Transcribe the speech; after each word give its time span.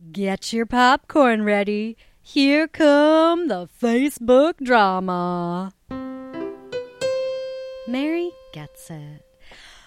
Get 0.00 0.54
your 0.54 0.64
popcorn 0.64 1.44
ready. 1.44 1.94
Here 2.22 2.66
come 2.66 3.48
the 3.48 3.68
Facebook 3.80 4.56
drama. 4.56 5.74
Mary 7.86 8.32
gets 8.54 8.90
it. 8.90 9.26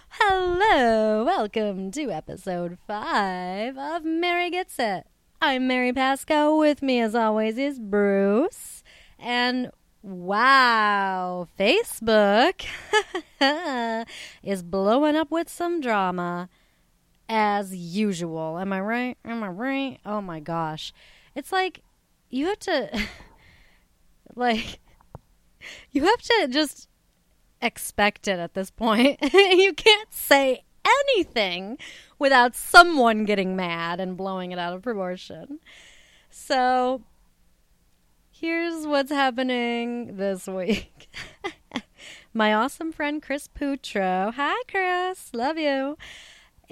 Hello, 0.10 1.23
welcome 1.26 1.89
to 1.91 2.12
episode 2.12 2.78
5 2.86 3.76
of 3.76 4.05
Mary 4.05 4.52
Gets 4.52 4.78
It. 4.78 5.07
I'm 5.41 5.68
Mary 5.68 5.92
Pascoe. 5.92 6.58
With 6.58 6.84
me, 6.84 7.02
as 7.02 7.16
always, 7.16 7.58
is 7.58 7.80
Bruce. 7.80 8.84
And 9.18 9.72
wow, 10.04 11.48
Facebook 11.60 12.66
is 14.44 14.62
blowing 14.62 15.16
up 15.16 15.32
with 15.32 15.50
some 15.50 15.82
drama 15.82 16.50
as 17.30 17.76
usual. 17.76 18.58
Am 18.58 18.73
I 18.73 18.81
right? 18.81 19.17
Am 19.26 19.44
I 19.44 19.48
right? 19.48 19.99
Oh 20.05 20.21
my 20.21 20.39
gosh. 20.39 20.94
It's 21.35 21.52
like 21.52 21.81
you 22.29 22.48
have 22.48 22.59
to 22.59 23.07
like 24.35 24.79
you 25.91 26.05
have 26.05 26.21
to 26.21 26.48
just 26.49 26.88
expect 27.62 28.27
it 28.27 28.39
at 28.39 28.53
this 28.53 28.71
point. 28.71 29.20
you 29.34 29.73
can't 29.73 30.13
say 30.13 30.63
anything 30.85 31.77
without 32.20 32.55
someone 32.55 33.26
getting 33.26 33.55
mad 33.55 33.99
and 33.99 34.17
blowing 34.17 34.51
it 34.51 34.59
out 34.59 34.73
of 34.73 34.81
proportion. 34.81 35.59
So 36.29 37.03
here's 38.31 38.85
what's 38.85 39.12
happening 39.12 40.17
this 40.17 40.48
week. 40.48 41.09
My 42.34 42.53
awesome 42.53 42.91
friend 42.91 43.21
Chris 43.21 43.48
Putro. 43.48 44.34
Hi 44.34 44.62
Chris, 44.67 45.29
love 45.34 45.57
you 45.57 45.98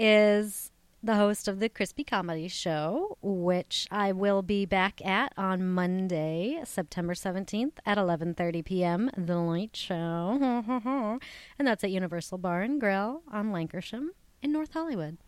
is 0.01 0.71
the 1.03 1.13
host 1.13 1.47
of 1.47 1.59
the 1.59 1.69
Crispy 1.69 2.03
Comedy 2.03 2.47
Show, 2.47 3.19
which 3.21 3.87
I 3.91 4.11
will 4.11 4.41
be 4.41 4.65
back 4.65 4.99
at 5.05 5.31
on 5.37 5.67
Monday, 5.67 6.59
September 6.63 7.13
17th 7.13 7.73
at 7.85 7.99
11:30 7.99 8.65
p.m. 8.65 9.11
The 9.15 9.37
Late 9.37 9.75
Show. 9.75 10.39
and 11.59 11.67
that's 11.67 11.83
at 11.83 11.91
Universal 11.91 12.39
Bar 12.39 12.63
and 12.63 12.81
Grill 12.81 13.21
on 13.31 13.51
Lankershim 13.51 14.07
in 14.41 14.51
North 14.51 14.73
Hollywood. 14.73 15.19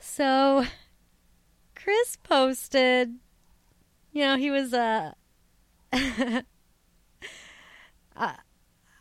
So 0.00 0.64
Chris 1.76 2.18
posted, 2.24 3.18
you 4.10 4.22
know, 4.22 4.36
he 4.36 4.50
was 4.50 4.74
uh 4.74 5.12
I, 5.92 6.42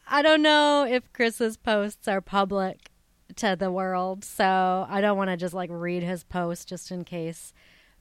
I 0.07 0.21
don't 0.21 0.43
know 0.43 0.85
if 0.87 1.11
Chris's 1.11 1.57
posts 1.57 2.07
are 2.07 2.21
public 2.21 2.90
to 3.37 3.55
the 3.57 3.71
world, 3.71 4.23
so 4.23 4.85
I 4.89 5.01
don't 5.01 5.17
want 5.17 5.29
to 5.29 5.37
just 5.37 5.53
like 5.53 5.69
read 5.71 6.03
his 6.03 6.23
post 6.23 6.67
just 6.67 6.91
in 6.91 7.03
case. 7.03 7.53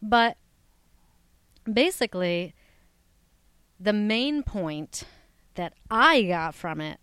But 0.03 0.37
basically, 1.71 2.55
the 3.79 3.93
main 3.93 4.43
point 4.43 5.05
that 5.55 5.75
I 5.91 6.23
got 6.23 6.55
from 6.55 6.81
it 6.81 7.01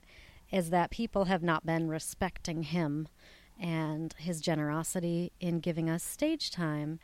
is 0.52 0.70
that 0.70 0.92
people 0.92 1.26
have 1.26 1.44
not 1.44 1.66
been 1.66 1.88
respecting 1.90 2.64
him 2.64 3.08
and 3.60 4.14
his 4.18 4.40
generosity 4.40 5.32
in 5.40 5.60
giving 5.60 5.90
us 5.90 6.04
stage 6.04 6.52
time. 6.52 7.00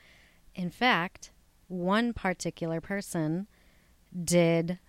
In 0.56 0.70
fact, 0.70 1.32
one 1.68 2.14
particular 2.14 2.80
person 2.80 3.48
did 4.24 4.80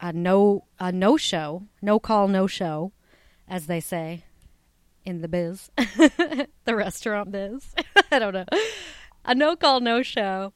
a 0.00 0.12
no 0.12 0.64
a 0.78 0.92
no 0.92 1.16
show, 1.16 1.62
no 1.80 1.98
call, 1.98 2.28
no 2.28 2.46
show, 2.46 2.92
as 3.48 3.66
they 3.66 3.80
say 3.80 4.24
in 5.06 5.22
the 5.22 5.28
biz, 5.28 5.70
the 5.76 6.76
restaurant 6.76 7.30
biz. 7.32 7.74
I 8.10 8.18
don't 8.18 8.34
know. 8.34 8.44
A 9.24 9.34
no 9.34 9.56
call, 9.56 9.80
no 9.80 10.02
show. 10.02 10.52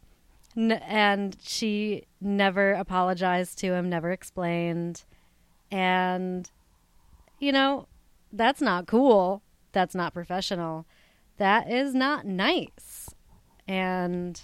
N- 0.57 0.73
and 0.73 1.37
she 1.41 2.05
never 2.21 2.73
apologized 2.73 3.59
to 3.61 3.73
him, 3.73 3.89
never 3.89 4.11
explained. 4.11 5.05
And, 5.71 6.51
you 7.39 7.53
know, 7.53 7.87
that's 8.33 8.61
not 8.61 8.87
cool. 8.87 9.43
That's 9.73 9.95
not 9.95 10.13
professional. 10.13 10.85
That 11.39 11.71
is 11.71 11.95
not 11.95 12.27
nice. 12.27 13.09
And 13.69 14.41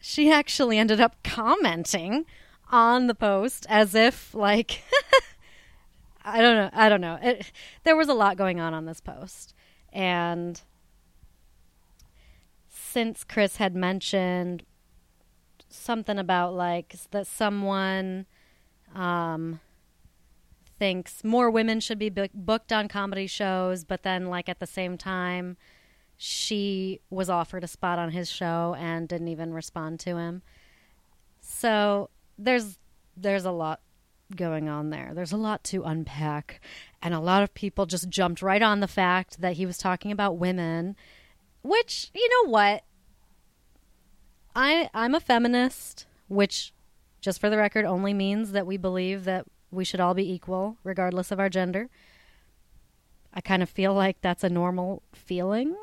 she 0.00 0.32
actually 0.32 0.78
ended 0.78 1.00
up 1.00 1.16
commenting 1.22 2.26
on 2.72 3.06
the 3.06 3.14
post 3.14 3.66
as 3.68 3.94
if, 3.94 4.34
like, 4.34 4.82
I 6.22 6.42
don't 6.42 6.56
know. 6.56 6.70
I 6.72 6.88
don't 6.88 7.00
know. 7.00 7.18
It, 7.22 7.52
there 7.84 7.96
was 7.96 8.08
a 8.08 8.14
lot 8.14 8.36
going 8.36 8.60
on 8.60 8.74
on 8.74 8.84
this 8.84 9.00
post. 9.00 9.54
And 9.92 10.60
since 12.68 13.24
Chris 13.24 13.56
had 13.56 13.74
mentioned 13.74 14.64
something 15.68 16.18
about 16.18 16.54
like 16.54 16.94
that 17.12 17.26
someone 17.26 18.26
um, 18.94 19.60
thinks 20.78 21.22
more 21.22 21.50
women 21.50 21.80
should 21.80 21.98
be 21.98 22.10
booked 22.10 22.72
on 22.72 22.88
comedy 22.88 23.26
shows, 23.26 23.84
but 23.84 24.02
then 24.02 24.26
like 24.26 24.48
at 24.48 24.58
the 24.58 24.66
same 24.66 24.98
time, 24.98 25.56
she 26.16 27.00
was 27.08 27.30
offered 27.30 27.64
a 27.64 27.68
spot 27.68 27.98
on 27.98 28.10
his 28.10 28.30
show 28.30 28.74
and 28.78 29.08
didn't 29.08 29.28
even 29.28 29.54
respond 29.54 30.00
to 30.00 30.16
him. 30.16 30.42
So 31.40 32.10
there's 32.36 32.78
there's 33.16 33.44
a 33.44 33.50
lot 33.50 33.80
going 34.36 34.68
on 34.68 34.90
there. 34.90 35.12
There's 35.14 35.32
a 35.32 35.36
lot 35.36 35.64
to 35.64 35.84
unpack. 35.84 36.60
And 37.02 37.14
a 37.14 37.20
lot 37.20 37.42
of 37.42 37.54
people 37.54 37.86
just 37.86 38.08
jumped 38.08 38.42
right 38.42 38.62
on 38.62 38.80
the 38.80 38.88
fact 38.88 39.40
that 39.40 39.54
he 39.54 39.66
was 39.66 39.78
talking 39.78 40.12
about 40.12 40.38
women, 40.38 40.96
which, 41.62 42.10
you 42.14 42.28
know 42.28 42.50
what? 42.50 42.84
I 44.54 44.90
I'm 44.92 45.14
a 45.14 45.20
feminist, 45.20 46.06
which 46.28 46.72
just 47.20 47.40
for 47.40 47.50
the 47.50 47.56
record 47.56 47.84
only 47.84 48.12
means 48.14 48.52
that 48.52 48.66
we 48.66 48.76
believe 48.76 49.24
that 49.24 49.46
we 49.70 49.84
should 49.84 50.00
all 50.00 50.14
be 50.14 50.30
equal 50.30 50.76
regardless 50.82 51.30
of 51.30 51.38
our 51.38 51.48
gender. 51.48 51.88
I 53.32 53.40
kind 53.40 53.62
of 53.62 53.70
feel 53.70 53.94
like 53.94 54.20
that's 54.20 54.42
a 54.42 54.48
normal 54.48 55.02
feeling. 55.12 55.76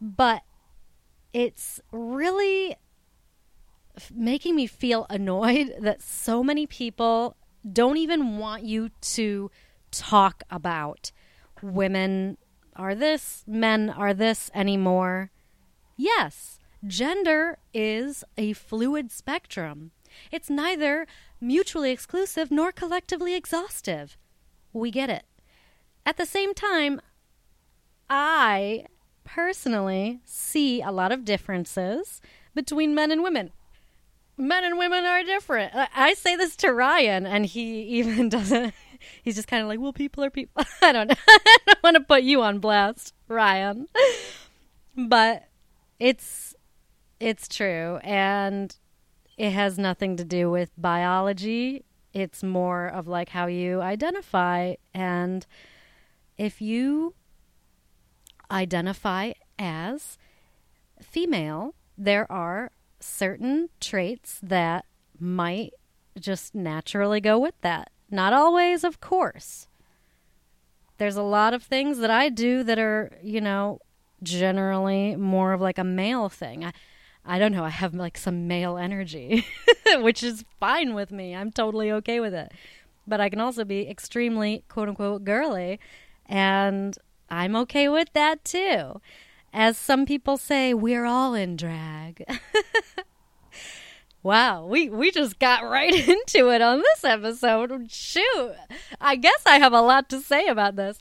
But 0.00 0.42
it's 1.32 1.80
really 1.90 2.76
making 4.14 4.56
me 4.56 4.66
feel 4.66 5.06
annoyed 5.10 5.74
that 5.80 6.02
so 6.02 6.42
many 6.42 6.66
people 6.66 7.36
don't 7.70 7.96
even 7.96 8.38
want 8.38 8.62
you 8.62 8.90
to 9.00 9.50
talk 9.90 10.42
about 10.50 11.10
women 11.62 12.36
are 12.76 12.94
this, 12.94 13.44
men 13.46 13.90
are 13.90 14.14
this 14.14 14.50
anymore. 14.54 15.30
Yes, 15.96 16.60
gender 16.86 17.58
is 17.74 18.22
a 18.36 18.52
fluid 18.52 19.10
spectrum. 19.10 19.90
It's 20.30 20.48
neither 20.48 21.06
mutually 21.40 21.90
exclusive 21.90 22.50
nor 22.50 22.72
collectively 22.72 23.34
exhaustive. 23.34 24.16
We 24.72 24.90
get 24.90 25.10
it. 25.10 25.24
At 26.06 26.16
the 26.16 26.26
same 26.26 26.54
time, 26.54 27.00
I 28.08 28.86
personally 29.24 30.20
see 30.24 30.80
a 30.80 30.90
lot 30.90 31.12
of 31.12 31.24
differences 31.24 32.20
between 32.54 32.94
men 32.94 33.10
and 33.10 33.22
women 33.22 33.52
men 34.38 34.64
and 34.64 34.78
women 34.78 35.04
are 35.04 35.22
different. 35.24 35.72
I 35.74 36.14
say 36.14 36.36
this 36.36 36.56
to 36.56 36.72
Ryan, 36.72 37.26
and 37.26 37.44
he 37.44 37.82
even 37.82 38.28
doesn't. 38.28 38.72
He's 39.22 39.36
just 39.36 39.48
kind 39.48 39.62
of 39.62 39.68
like, 39.68 39.80
well, 39.80 39.92
people 39.92 40.24
are 40.24 40.30
people. 40.30 40.64
I 40.82 40.92
don't 40.92 41.08
know. 41.08 41.14
I 41.28 41.56
don't 41.66 41.82
want 41.82 41.96
to 41.96 42.02
put 42.02 42.22
you 42.22 42.42
on 42.42 42.58
blast, 42.58 43.14
Ryan. 43.28 43.88
But 44.96 45.48
it's 45.98 46.54
it's 47.20 47.48
true, 47.48 47.98
and 48.02 48.74
it 49.36 49.50
has 49.50 49.78
nothing 49.78 50.16
to 50.16 50.24
do 50.24 50.50
with 50.50 50.70
biology. 50.76 51.84
It's 52.12 52.42
more 52.42 52.86
of 52.86 53.06
like 53.06 53.28
how 53.28 53.46
you 53.46 53.80
identify, 53.80 54.74
and 54.94 55.46
if 56.36 56.60
you 56.60 57.14
identify 58.50 59.32
as 59.58 60.18
female, 61.00 61.74
there 61.96 62.30
are 62.30 62.70
certain 63.08 63.68
traits 63.80 64.38
that 64.42 64.84
might 65.18 65.72
just 66.18 66.54
naturally 66.54 67.20
go 67.20 67.38
with 67.38 67.54
that. 67.62 67.90
Not 68.10 68.32
always, 68.32 68.84
of 68.84 69.00
course. 69.00 69.68
There's 70.98 71.16
a 71.16 71.22
lot 71.22 71.54
of 71.54 71.62
things 71.62 71.98
that 71.98 72.10
I 72.10 72.28
do 72.28 72.62
that 72.64 72.78
are, 72.78 73.18
you 73.22 73.40
know, 73.40 73.80
generally 74.22 75.14
more 75.16 75.52
of 75.52 75.60
like 75.60 75.78
a 75.78 75.84
male 75.84 76.28
thing. 76.28 76.64
I, 76.64 76.72
I 77.24 77.38
don't 77.38 77.52
know. 77.52 77.64
I 77.64 77.70
have 77.70 77.94
like 77.94 78.18
some 78.18 78.48
male 78.48 78.78
energy, 78.78 79.46
which 79.96 80.22
is 80.22 80.44
fine 80.58 80.94
with 80.94 81.12
me. 81.12 81.34
I'm 81.34 81.52
totally 81.52 81.92
okay 81.92 82.20
with 82.20 82.34
it. 82.34 82.52
But 83.06 83.20
I 83.20 83.28
can 83.28 83.40
also 83.40 83.64
be 83.64 83.88
extremely 83.88 84.64
quote 84.68 84.88
unquote 84.88 85.24
girly, 85.24 85.78
and 86.26 86.96
I'm 87.30 87.54
okay 87.56 87.88
with 87.88 88.12
that 88.12 88.44
too. 88.44 89.00
As 89.52 89.78
some 89.78 90.06
people 90.06 90.36
say, 90.36 90.74
we're 90.74 91.06
all 91.06 91.34
in 91.34 91.56
drag. 91.56 92.24
wow, 94.22 94.66
we, 94.66 94.88
we 94.88 95.10
just 95.10 95.38
got 95.38 95.64
right 95.64 95.94
into 96.08 96.50
it 96.50 96.60
on 96.60 96.78
this 96.78 97.04
episode. 97.04 97.90
Shoot, 97.90 98.54
I 99.00 99.16
guess 99.16 99.42
I 99.46 99.58
have 99.58 99.72
a 99.72 99.80
lot 99.80 100.08
to 100.10 100.20
say 100.20 100.46
about 100.46 100.76
this. 100.76 100.98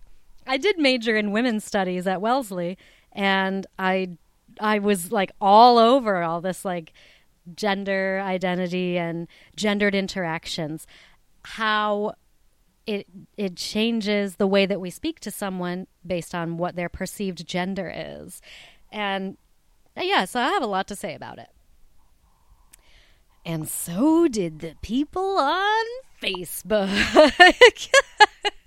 I 0.47 0.57
did 0.57 0.79
major 0.79 1.17
in 1.17 1.31
women's 1.31 1.65
studies 1.65 2.07
at 2.07 2.21
Wellesley, 2.21 2.77
and 3.11 3.67
I 3.77 4.17
I 4.59 4.79
was 4.79 5.11
like 5.11 5.31
all 5.41 5.77
over 5.77 6.23
all 6.23 6.41
this 6.41 6.63
like 6.63 6.93
gender 7.55 8.21
identity 8.23 8.97
and 8.97 9.27
gendered 9.55 9.93
interactions. 9.93 10.87
How 11.43 12.13
it 12.87 13.05
it 13.35 13.55
changes 13.57 14.37
the 14.37 14.47
way 14.47 14.65
that 14.65 14.81
we 14.81 14.89
speak 14.89 15.19
to 15.19 15.29
someone 15.29 15.87
based 16.05 16.33
on 16.33 16.57
what 16.57 16.75
their 16.75 16.89
perceived 16.89 17.45
gender 17.45 17.91
is. 17.93 18.41
And 18.91 19.37
uh, 19.95 20.01
yeah, 20.03 20.25
so 20.25 20.39
I 20.39 20.47
have 20.49 20.63
a 20.63 20.67
lot 20.67 20.87
to 20.87 20.95
say 20.95 21.13
about 21.13 21.37
it. 21.37 21.49
And 23.45 23.67
so 23.67 24.27
did 24.27 24.59
the 24.59 24.75
people 24.81 25.37
on 25.37 25.85
Facebook. 26.21 26.89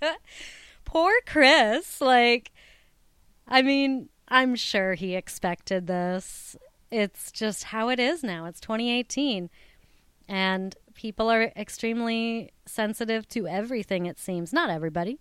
Poor 0.85 1.13
Chris. 1.27 2.01
Like, 2.01 2.51
I 3.47 3.61
mean, 3.61 4.09
I'm 4.27 4.55
sure 4.55 4.95
he 4.95 5.15
expected 5.15 5.87
this. 5.87 6.55
It's 6.89 7.31
just 7.31 7.65
how 7.65 7.89
it 7.89 7.99
is 7.99 8.23
now. 8.23 8.45
It's 8.45 8.59
2018. 8.59 9.49
And 10.31 10.77
people 10.93 11.29
are 11.29 11.51
extremely 11.57 12.51
sensitive 12.65 13.27
to 13.27 13.49
everything, 13.49 14.05
it 14.05 14.17
seems. 14.17 14.53
Not 14.53 14.69
everybody. 14.69 15.19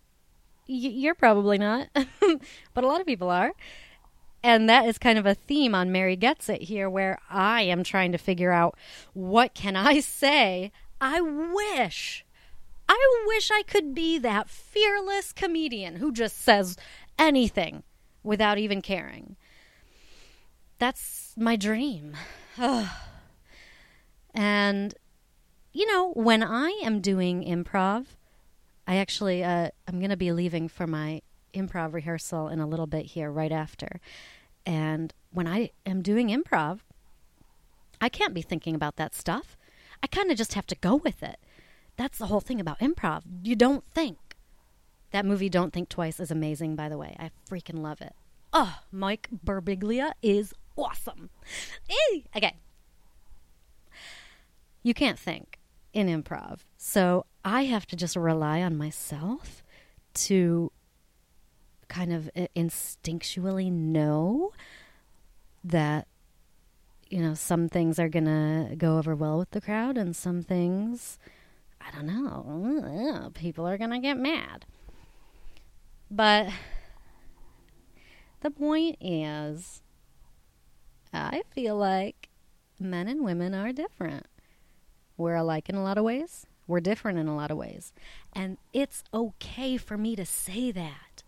Y- 0.69 0.77
you're 0.77 1.17
probably 1.17 1.59
not, 1.59 1.89
but 2.75 2.85
a 2.85 2.87
lot 2.87 3.01
of 3.01 3.09
people 3.09 3.29
are. 3.29 3.53
And 4.45 4.71
that 4.71 4.87
is 4.87 4.99
kind 4.99 5.19
of 5.19 5.27
a 5.27 5.35
theme 5.35 5.75
on 5.75 5.91
Mary 5.91 6.15
Gets 6.15 6.49
It 6.49 6.63
here, 6.63 6.89
where 6.89 7.19
I 7.29 7.63
am 7.63 7.83
trying 7.83 8.13
to 8.13 8.19
figure 8.19 8.53
out 8.53 8.79
what 9.13 9.53
can 9.53 9.75
I 9.75 9.99
say. 9.99 10.71
I 11.01 11.21
wish, 11.21 12.25
I 12.89 13.25
wish 13.27 13.51
I 13.51 13.65
could 13.67 13.93
be 13.97 14.17
that 14.19 14.49
fearless 14.49 15.33
comedian 15.33 15.97
who 15.97 16.13
just 16.13 16.41
says 16.41 16.77
anything 17.19 17.83
without 18.23 18.59
even 18.59 18.81
caring. 18.81 19.35
That's 20.79 21.35
my 21.37 21.57
dream. 21.57 22.15
and, 24.35 24.95
you 25.73 25.87
know, 25.87 26.13
when 26.13 26.43
I 26.43 26.69
am 26.83 27.01
doing 27.01 27.45
improv, 27.45 28.07
I 28.87 28.97
actually, 28.97 29.45
uh, 29.45 29.71
I'm 29.87 29.99
going 29.99 30.11
to 30.11 30.17
be 30.17 30.33
leaving 30.33 30.69
for 30.69 30.87
my 30.87 31.23
improv 31.55 31.93
rehearsal 31.93 32.49
in 32.49 32.61
a 32.61 32.67
little 32.67 32.87
bit 32.87 33.07
here, 33.07 33.31
right 33.31 33.53
after. 33.53 34.01
And 34.67 35.15
when 35.31 35.47
I 35.47 35.71
am 35.87 36.03
doing 36.03 36.29
improv, 36.29 36.81
I 38.01 38.09
can't 38.09 38.35
be 38.35 38.43
thinking 38.43 38.75
about 38.75 38.97
that 38.97 39.15
stuff. 39.15 39.57
I 40.03 40.07
kind 40.07 40.31
of 40.31 40.37
just 40.37 40.55
have 40.55 40.67
to 40.69 40.77
go 40.77 40.97
with 40.97 41.23
it. 41.23 41.39
That's 41.97 42.19
the 42.19 42.27
whole 42.27 42.41
thing 42.41 42.61
about 42.61 42.81
improv. 42.81 43.23
You 43.43 43.55
don't 43.55 43.85
think. 43.93 44.19
That 45.13 45.27
movie, 45.27 45.49
Don't 45.49 45.73
Think 45.73 45.89
Twice, 45.89 46.21
is 46.21 46.31
amazing, 46.31 46.77
by 46.77 46.89
the 46.89 46.97
way. 46.97 47.17
I 47.19 47.31
freaking 47.49 47.81
love 47.81 48.01
it. 48.01 48.15
Oh, 48.53 48.79
Mike 48.91 49.29
Birbiglia 49.45 50.13
is 50.23 50.55
awesome. 50.77 51.31
Okay. 52.37 52.57
You 54.83 54.95
can't 54.95 55.19
think 55.19 55.60
in 55.93 56.07
improv. 56.07 56.61
So 56.77 57.27
I 57.45 57.65
have 57.65 57.87
to 57.87 57.97
just 57.97 58.17
rely 58.17 58.63
on 58.63 58.77
myself 58.77 59.63
to 60.15 60.71
kind 61.89 62.13
of 62.13 62.31
instinctually 62.55 63.71
know 63.71 64.53
that 65.65 66.07
you 67.11 67.21
know 67.21 67.35
some 67.35 67.69
things 67.69 67.99
are 67.99 68.09
gonna 68.09 68.75
go 68.79 68.97
over 68.97 69.15
well 69.15 69.39
with 69.39 69.51
the 69.51 69.61
crowd 69.61 69.99
and 69.99 70.15
some 70.15 70.41
things 70.43 71.19
i 71.81 71.91
don't 71.91 72.07
know 72.07 73.31
people 73.35 73.67
are 73.67 73.77
gonna 73.77 74.01
get 74.01 74.17
mad 74.17 74.65
but 76.11 76.49
the 78.41 78.51
point 78.51 78.97
is 79.01 79.83
i 81.13 81.43
feel 81.51 81.77
like 81.77 82.29
men 82.79 83.09
and 83.09 83.23
women 83.23 83.53
are 83.53 83.73
different 83.73 84.27
we're 85.21 85.37
alike 85.37 85.69
in 85.69 85.75
a 85.75 85.83
lot 85.83 85.99
of 85.99 86.05
ways 86.05 86.47
we're 86.67 86.81
different 86.81 87.19
in 87.19 87.29
a 87.29 87.37
lot 87.37 87.51
of 87.51 87.57
ways 87.57 87.93
and 88.33 88.57
it's 88.73 89.05
okay 89.13 89.77
for 89.77 89.97
me 89.97 90.17
to 90.17 90.25
say 90.25 90.71
that 90.71 91.23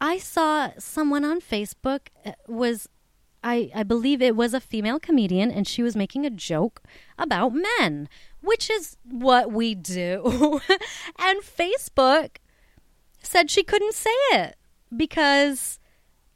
I 0.00 0.18
saw 0.18 0.70
someone 0.78 1.24
on 1.24 1.40
Facebook 1.40 2.08
uh, 2.24 2.32
was 2.46 2.88
I, 3.42 3.70
I 3.74 3.82
believe 3.84 4.20
it 4.20 4.34
was 4.34 4.54
a 4.54 4.60
female 4.60 4.98
comedian 4.98 5.50
and 5.50 5.68
she 5.68 5.82
was 5.82 5.94
making 5.94 6.26
a 6.26 6.30
joke 6.30 6.82
about 7.16 7.52
men, 7.78 8.08
which 8.40 8.68
is 8.68 8.96
what 9.08 9.52
we 9.52 9.74
do. 9.74 10.60
and 11.18 11.40
Facebook 11.42 12.38
said 13.22 13.50
she 13.50 13.62
couldn't 13.62 13.94
say 13.94 14.10
it 14.32 14.56
because 14.94 15.78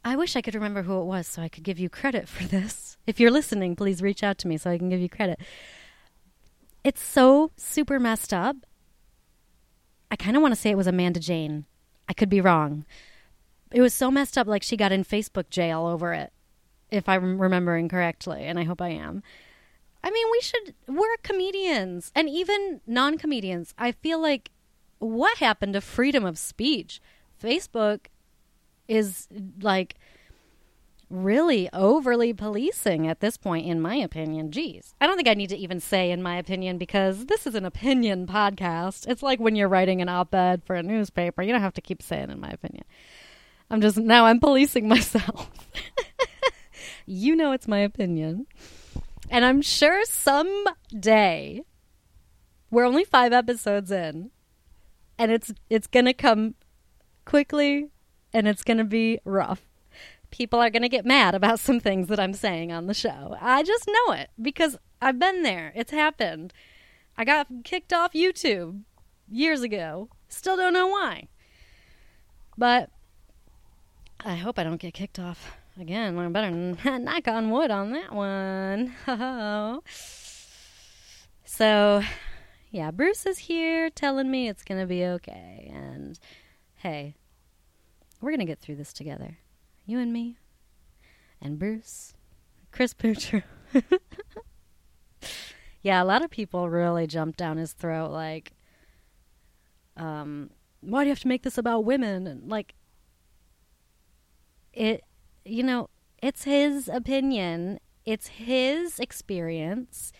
I 0.04 0.14
wish 0.14 0.36
I 0.36 0.40
could 0.40 0.54
remember 0.54 0.82
who 0.82 1.00
it 1.00 1.04
was 1.04 1.26
so 1.26 1.42
I 1.42 1.48
could 1.48 1.64
give 1.64 1.80
you 1.80 1.88
credit 1.88 2.28
for 2.28 2.44
this. 2.44 2.96
If 3.06 3.18
you're 3.18 3.30
listening, 3.30 3.74
please 3.74 4.02
reach 4.02 4.22
out 4.22 4.38
to 4.38 4.48
me 4.48 4.56
so 4.56 4.70
I 4.70 4.78
can 4.78 4.88
give 4.88 5.00
you 5.00 5.08
credit. 5.08 5.40
It's 6.82 7.02
so 7.02 7.50
super 7.56 7.98
messed 7.98 8.32
up. 8.32 8.56
I 10.10 10.16
kind 10.16 10.36
of 10.36 10.42
want 10.42 10.54
to 10.54 10.60
say 10.60 10.70
it 10.70 10.76
was 10.76 10.86
Amanda 10.86 11.20
Jane. 11.20 11.66
I 12.08 12.12
could 12.12 12.28
be 12.28 12.40
wrong. 12.40 12.84
It 13.70 13.80
was 13.80 13.94
so 13.94 14.10
messed 14.10 14.36
up, 14.36 14.46
like 14.46 14.62
she 14.62 14.76
got 14.76 14.92
in 14.92 15.04
Facebook 15.04 15.50
jail 15.50 15.86
over 15.86 16.12
it, 16.12 16.32
if 16.90 17.08
I'm 17.08 17.40
remembering 17.40 17.88
correctly, 17.88 18.44
and 18.44 18.58
I 18.58 18.64
hope 18.64 18.82
I 18.82 18.88
am. 18.88 19.22
I 20.02 20.10
mean, 20.10 20.26
we 20.32 20.40
should, 20.40 20.74
we're 20.88 21.16
comedians, 21.22 22.10
and 22.14 22.28
even 22.28 22.80
non 22.86 23.18
comedians. 23.18 23.74
I 23.78 23.92
feel 23.92 24.20
like 24.20 24.50
what 24.98 25.38
happened 25.38 25.74
to 25.74 25.80
freedom 25.80 26.24
of 26.24 26.38
speech? 26.38 27.00
Facebook 27.40 28.06
is 28.88 29.28
like 29.60 29.94
really 31.10 31.68
overly 31.72 32.32
policing 32.32 33.06
at 33.06 33.20
this 33.20 33.36
point, 33.36 33.66
in 33.66 33.80
my 33.80 33.96
opinion. 33.96 34.50
Geez. 34.50 34.94
I 35.00 35.06
don't 35.06 35.16
think 35.16 35.28
I 35.28 35.34
need 35.34 35.50
to 35.50 35.56
even 35.56 35.80
say 35.80 36.10
in 36.10 36.22
my 36.22 36.36
opinion 36.36 36.78
because 36.78 37.26
this 37.26 37.46
is 37.46 37.54
an 37.54 37.64
opinion 37.64 38.26
podcast. 38.26 39.08
It's 39.08 39.22
like 39.22 39.40
when 39.40 39.56
you're 39.56 39.68
writing 39.68 40.00
an 40.00 40.08
op 40.08 40.34
ed 40.34 40.62
for 40.64 40.76
a 40.76 40.82
newspaper, 40.82 41.42
you 41.42 41.52
don't 41.52 41.60
have 41.60 41.74
to 41.74 41.80
keep 41.80 42.02
saying 42.02 42.30
in 42.30 42.40
my 42.40 42.50
opinion. 42.50 42.84
I'm 43.70 43.80
just 43.80 43.98
now 43.98 44.26
I'm 44.26 44.40
policing 44.40 44.88
myself. 44.88 45.50
you 47.06 47.36
know 47.36 47.52
it's 47.52 47.68
my 47.68 47.78
opinion. 47.78 48.46
And 49.28 49.44
I'm 49.44 49.62
sure 49.62 50.04
someday 50.04 51.62
we're 52.70 52.84
only 52.84 53.04
5 53.04 53.32
episodes 53.32 53.90
in 53.90 54.30
and 55.18 55.30
it's 55.30 55.52
it's 55.68 55.86
to 56.06 56.14
come 56.14 56.54
quickly 57.24 57.90
and 58.32 58.48
it's 58.48 58.62
to 58.78 58.84
be 58.84 59.20
rough. 59.24 59.69
People 60.30 60.60
are 60.60 60.70
going 60.70 60.82
to 60.82 60.88
get 60.88 61.04
mad 61.04 61.34
about 61.34 61.60
some 61.60 61.80
things 61.80 62.08
that 62.08 62.20
I'm 62.20 62.34
saying 62.34 62.70
on 62.72 62.86
the 62.86 62.94
show. 62.94 63.36
I 63.40 63.62
just 63.62 63.88
know 63.88 64.14
it 64.14 64.30
because 64.40 64.78
I've 65.02 65.18
been 65.18 65.42
there. 65.42 65.72
It's 65.74 65.90
happened. 65.90 66.52
I 67.16 67.24
got 67.24 67.48
kicked 67.64 67.92
off 67.92 68.12
YouTube 68.12 68.82
years 69.30 69.62
ago. 69.62 70.08
Still 70.28 70.56
don't 70.56 70.72
know 70.72 70.86
why. 70.86 71.28
But 72.56 72.90
I 74.24 74.36
hope 74.36 74.58
I 74.58 74.64
don't 74.64 74.80
get 74.80 74.94
kicked 74.94 75.18
off 75.18 75.56
again. 75.78 76.18
I 76.18 76.28
better 76.28 76.50
knock 76.98 77.26
on 77.26 77.50
wood 77.50 77.70
on 77.70 77.92
that 77.92 78.12
one. 78.12 78.94
so, 81.44 82.02
yeah, 82.70 82.90
Bruce 82.90 83.26
is 83.26 83.38
here 83.38 83.90
telling 83.90 84.30
me 84.30 84.48
it's 84.48 84.62
going 84.62 84.80
to 84.80 84.86
be 84.86 85.04
okay. 85.04 85.70
And 85.74 86.18
hey, 86.76 87.14
we're 88.20 88.30
going 88.30 88.40
to 88.40 88.46
get 88.46 88.60
through 88.60 88.76
this 88.76 88.92
together. 88.92 89.38
You 89.90 89.98
and 89.98 90.12
me, 90.12 90.36
and 91.42 91.58
Bruce, 91.58 92.14
Chris 92.70 92.94
Poocher. 92.94 93.42
yeah, 95.82 96.00
a 96.00 96.04
lot 96.04 96.22
of 96.22 96.30
people 96.30 96.70
really 96.70 97.08
jumped 97.08 97.36
down 97.36 97.56
his 97.56 97.72
throat 97.72 98.12
like, 98.12 98.52
um, 99.96 100.50
why 100.80 101.02
do 101.02 101.06
you 101.06 101.10
have 101.10 101.18
to 101.22 101.26
make 101.26 101.42
this 101.42 101.58
about 101.58 101.84
women? 101.84 102.28
And 102.28 102.48
like, 102.48 102.76
it 104.72 105.02
you 105.44 105.64
know 105.64 105.90
it's 106.22 106.44
his 106.44 106.86
opinion. 106.86 107.80
It's 108.06 108.28
his 108.28 109.00
experience. 109.00 110.12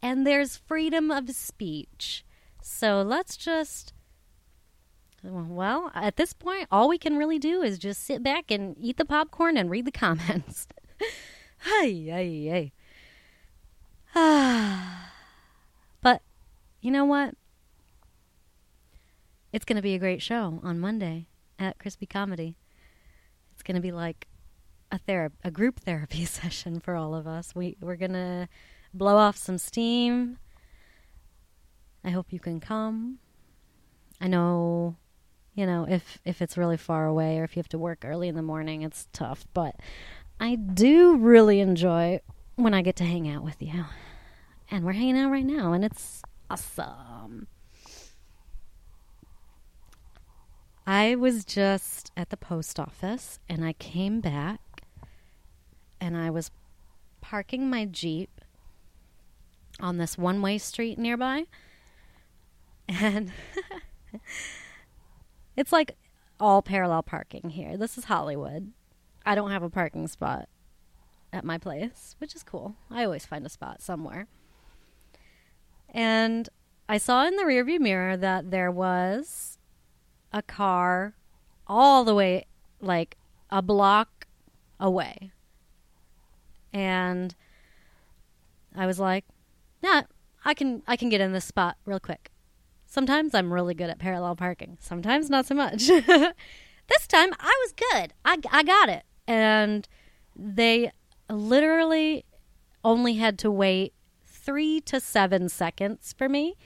And 0.00 0.26
there's 0.26 0.56
freedom 0.56 1.10
of 1.10 1.28
speech. 1.32 2.24
So 2.62 3.02
let's 3.02 3.36
just 3.36 3.92
well 5.22 5.90
at 5.94 6.16
this 6.16 6.32
point 6.32 6.66
all 6.70 6.88
we 6.88 6.98
can 6.98 7.16
really 7.16 7.38
do 7.38 7.62
is 7.62 7.78
just 7.78 8.02
sit 8.02 8.22
back 8.22 8.50
and 8.50 8.76
eat 8.80 8.96
the 8.96 9.04
popcorn 9.04 9.56
and 9.56 9.70
read 9.70 9.84
the 9.84 9.92
comments 9.92 10.66
hey 11.60 12.04
hey 12.04 12.44
hey 12.46 12.72
but 16.00 16.22
you 16.80 16.90
know 16.90 17.04
what 17.04 17.34
it's 19.52 19.64
going 19.64 19.76
to 19.76 19.82
be 19.82 19.94
a 19.94 19.98
great 19.98 20.22
show 20.22 20.60
on 20.62 20.78
monday 20.78 21.26
at 21.58 21.78
crispy 21.78 22.06
comedy 22.06 22.56
it's 23.52 23.62
going 23.62 23.74
to 23.74 23.82
be 23.82 23.92
like 23.92 24.26
a 24.90 24.98
therapy, 24.98 25.36
a 25.44 25.50
group 25.50 25.80
therapy 25.84 26.24
session 26.26 26.80
for 26.80 26.94
all 26.94 27.14
of 27.14 27.26
us. 27.26 27.54
We 27.54 27.76
we're 27.80 27.96
going 27.96 28.12
to 28.12 28.48
blow 28.92 29.16
off 29.16 29.36
some 29.36 29.58
steam. 29.58 30.38
I 32.02 32.10
hope 32.10 32.32
you 32.32 32.40
can 32.40 32.60
come. 32.60 33.18
I 34.20 34.28
know, 34.28 34.96
you 35.54 35.66
know, 35.66 35.86
if 35.88 36.18
if 36.24 36.40
it's 36.42 36.56
really 36.56 36.76
far 36.76 37.06
away 37.06 37.38
or 37.38 37.44
if 37.44 37.56
you 37.56 37.60
have 37.60 37.68
to 37.70 37.78
work 37.78 38.04
early 38.04 38.28
in 38.28 38.34
the 38.34 38.42
morning, 38.42 38.82
it's 38.82 39.08
tough, 39.12 39.46
but 39.52 39.76
I 40.38 40.54
do 40.54 41.16
really 41.16 41.60
enjoy 41.60 42.20
when 42.56 42.74
I 42.74 42.82
get 42.82 42.96
to 42.96 43.04
hang 43.04 43.28
out 43.28 43.42
with 43.42 43.60
you. 43.60 43.84
And 44.70 44.84
we're 44.84 44.92
hanging 44.92 45.18
out 45.18 45.30
right 45.30 45.44
now, 45.44 45.72
and 45.72 45.84
it's 45.84 46.22
awesome. 46.48 47.48
I 50.86 51.14
was 51.14 51.44
just 51.44 52.10
at 52.16 52.30
the 52.30 52.36
post 52.36 52.80
office 52.80 53.38
and 53.48 53.64
I 53.64 53.74
came 53.74 54.20
back 54.20 54.82
and 56.00 56.16
I 56.16 56.30
was 56.30 56.50
parking 57.20 57.70
my 57.70 57.84
Jeep 57.84 58.40
on 59.78 59.98
this 59.98 60.18
one 60.18 60.42
way 60.42 60.58
street 60.58 60.98
nearby. 60.98 61.44
And 62.88 63.30
it's 65.60 65.72
like 65.72 65.94
all 66.40 66.62
parallel 66.62 67.02
parking 67.02 67.50
here. 67.50 67.76
This 67.76 67.98
is 67.98 68.04
Hollywood. 68.04 68.72
I 69.26 69.34
don't 69.34 69.50
have 69.50 69.62
a 69.62 69.68
parking 69.68 70.08
spot 70.08 70.48
at 71.34 71.44
my 71.44 71.58
place, 71.58 72.16
which 72.16 72.34
is 72.34 72.42
cool. 72.42 72.76
I 72.90 73.04
always 73.04 73.26
find 73.26 73.44
a 73.44 73.50
spot 73.50 73.82
somewhere. 73.82 74.26
And 75.90 76.48
I 76.88 76.96
saw 76.96 77.26
in 77.26 77.36
the 77.36 77.42
rearview 77.42 77.78
mirror 77.78 78.16
that 78.16 78.50
there 78.50 78.70
was 78.70 79.58
a 80.32 80.40
car 80.40 81.14
all 81.66 82.04
the 82.04 82.14
way 82.14 82.46
like 82.80 83.18
a 83.50 83.60
block 83.60 84.26
away. 84.80 85.30
And 86.72 87.34
I 88.74 88.86
was 88.86 88.98
like, 88.98 89.26
"Yeah, 89.82 90.04
I 90.42 90.54
can 90.54 90.82
I 90.86 90.96
can 90.96 91.10
get 91.10 91.20
in 91.20 91.32
this 91.32 91.44
spot 91.44 91.76
real 91.84 92.00
quick." 92.00 92.30
Sometimes 92.90 93.36
I'm 93.36 93.52
really 93.54 93.74
good 93.74 93.88
at 93.88 94.00
parallel 94.00 94.34
parking. 94.34 94.76
Sometimes 94.80 95.30
not 95.30 95.46
so 95.46 95.54
much. 95.54 95.86
this 95.86 97.06
time 97.06 97.32
I 97.38 97.64
was 97.64 97.72
good. 97.72 98.12
I 98.24 98.36
I 98.50 98.64
got 98.64 98.88
it. 98.88 99.04
And 99.28 99.88
they 100.34 100.90
literally 101.30 102.24
only 102.82 103.14
had 103.14 103.38
to 103.38 103.50
wait 103.50 103.94
3 104.26 104.80
to 104.80 104.98
7 104.98 105.48
seconds 105.48 106.16
for 106.18 106.28
me 106.28 106.56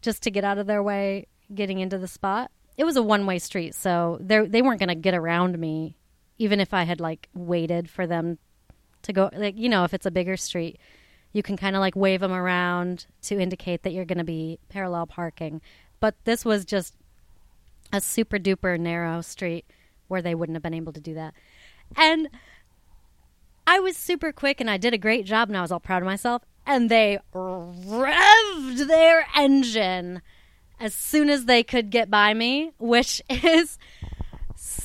just 0.00 0.22
to 0.22 0.30
get 0.30 0.44
out 0.44 0.58
of 0.58 0.68
their 0.68 0.82
way 0.82 1.26
getting 1.52 1.80
into 1.80 1.98
the 1.98 2.06
spot. 2.06 2.52
It 2.76 2.84
was 2.84 2.94
a 2.96 3.02
one 3.02 3.26
way 3.26 3.40
street, 3.40 3.74
so 3.74 4.16
they 4.20 4.62
weren't 4.62 4.78
going 4.78 4.90
to 4.90 4.94
get 4.94 5.14
around 5.14 5.58
me, 5.58 5.96
even 6.38 6.60
if 6.60 6.72
I 6.72 6.84
had 6.84 7.00
like 7.00 7.28
waited 7.34 7.90
for 7.90 8.06
them 8.06 8.38
to 9.02 9.12
go. 9.12 9.28
Like 9.32 9.58
you 9.58 9.68
know, 9.68 9.82
if 9.82 9.92
it's 9.92 10.06
a 10.06 10.10
bigger 10.12 10.36
street, 10.36 10.78
you 11.32 11.42
can 11.42 11.56
kind 11.56 11.76
of 11.76 11.80
like 11.80 11.94
wave 11.94 12.20
them 12.20 12.32
around 12.32 13.06
to 13.22 13.38
indicate 13.38 13.82
that 13.82 13.92
you're 13.92 14.04
going 14.04 14.18
to 14.18 14.24
be 14.24 14.58
parallel 14.68 15.06
parking. 15.06 15.60
But 16.00 16.16
this 16.24 16.44
was 16.44 16.64
just 16.64 16.94
a 17.92 18.00
super 18.00 18.38
duper 18.38 18.78
narrow 18.78 19.20
street 19.20 19.64
where 20.08 20.22
they 20.22 20.34
wouldn't 20.34 20.56
have 20.56 20.62
been 20.62 20.74
able 20.74 20.92
to 20.92 21.00
do 21.00 21.14
that. 21.14 21.34
And 21.96 22.28
I 23.66 23.78
was 23.78 23.96
super 23.96 24.32
quick 24.32 24.60
and 24.60 24.70
I 24.70 24.76
did 24.76 24.94
a 24.94 24.98
great 24.98 25.24
job 25.24 25.48
and 25.48 25.56
I 25.56 25.62
was 25.62 25.70
all 25.70 25.80
proud 25.80 26.02
of 26.02 26.06
myself. 26.06 26.42
And 26.66 26.90
they 26.90 27.18
revved 27.34 28.86
their 28.86 29.26
engine 29.36 30.22
as 30.78 30.94
soon 30.94 31.28
as 31.28 31.44
they 31.44 31.62
could 31.62 31.90
get 31.90 32.10
by 32.10 32.34
me, 32.34 32.72
which 32.78 33.22
is 33.30 33.78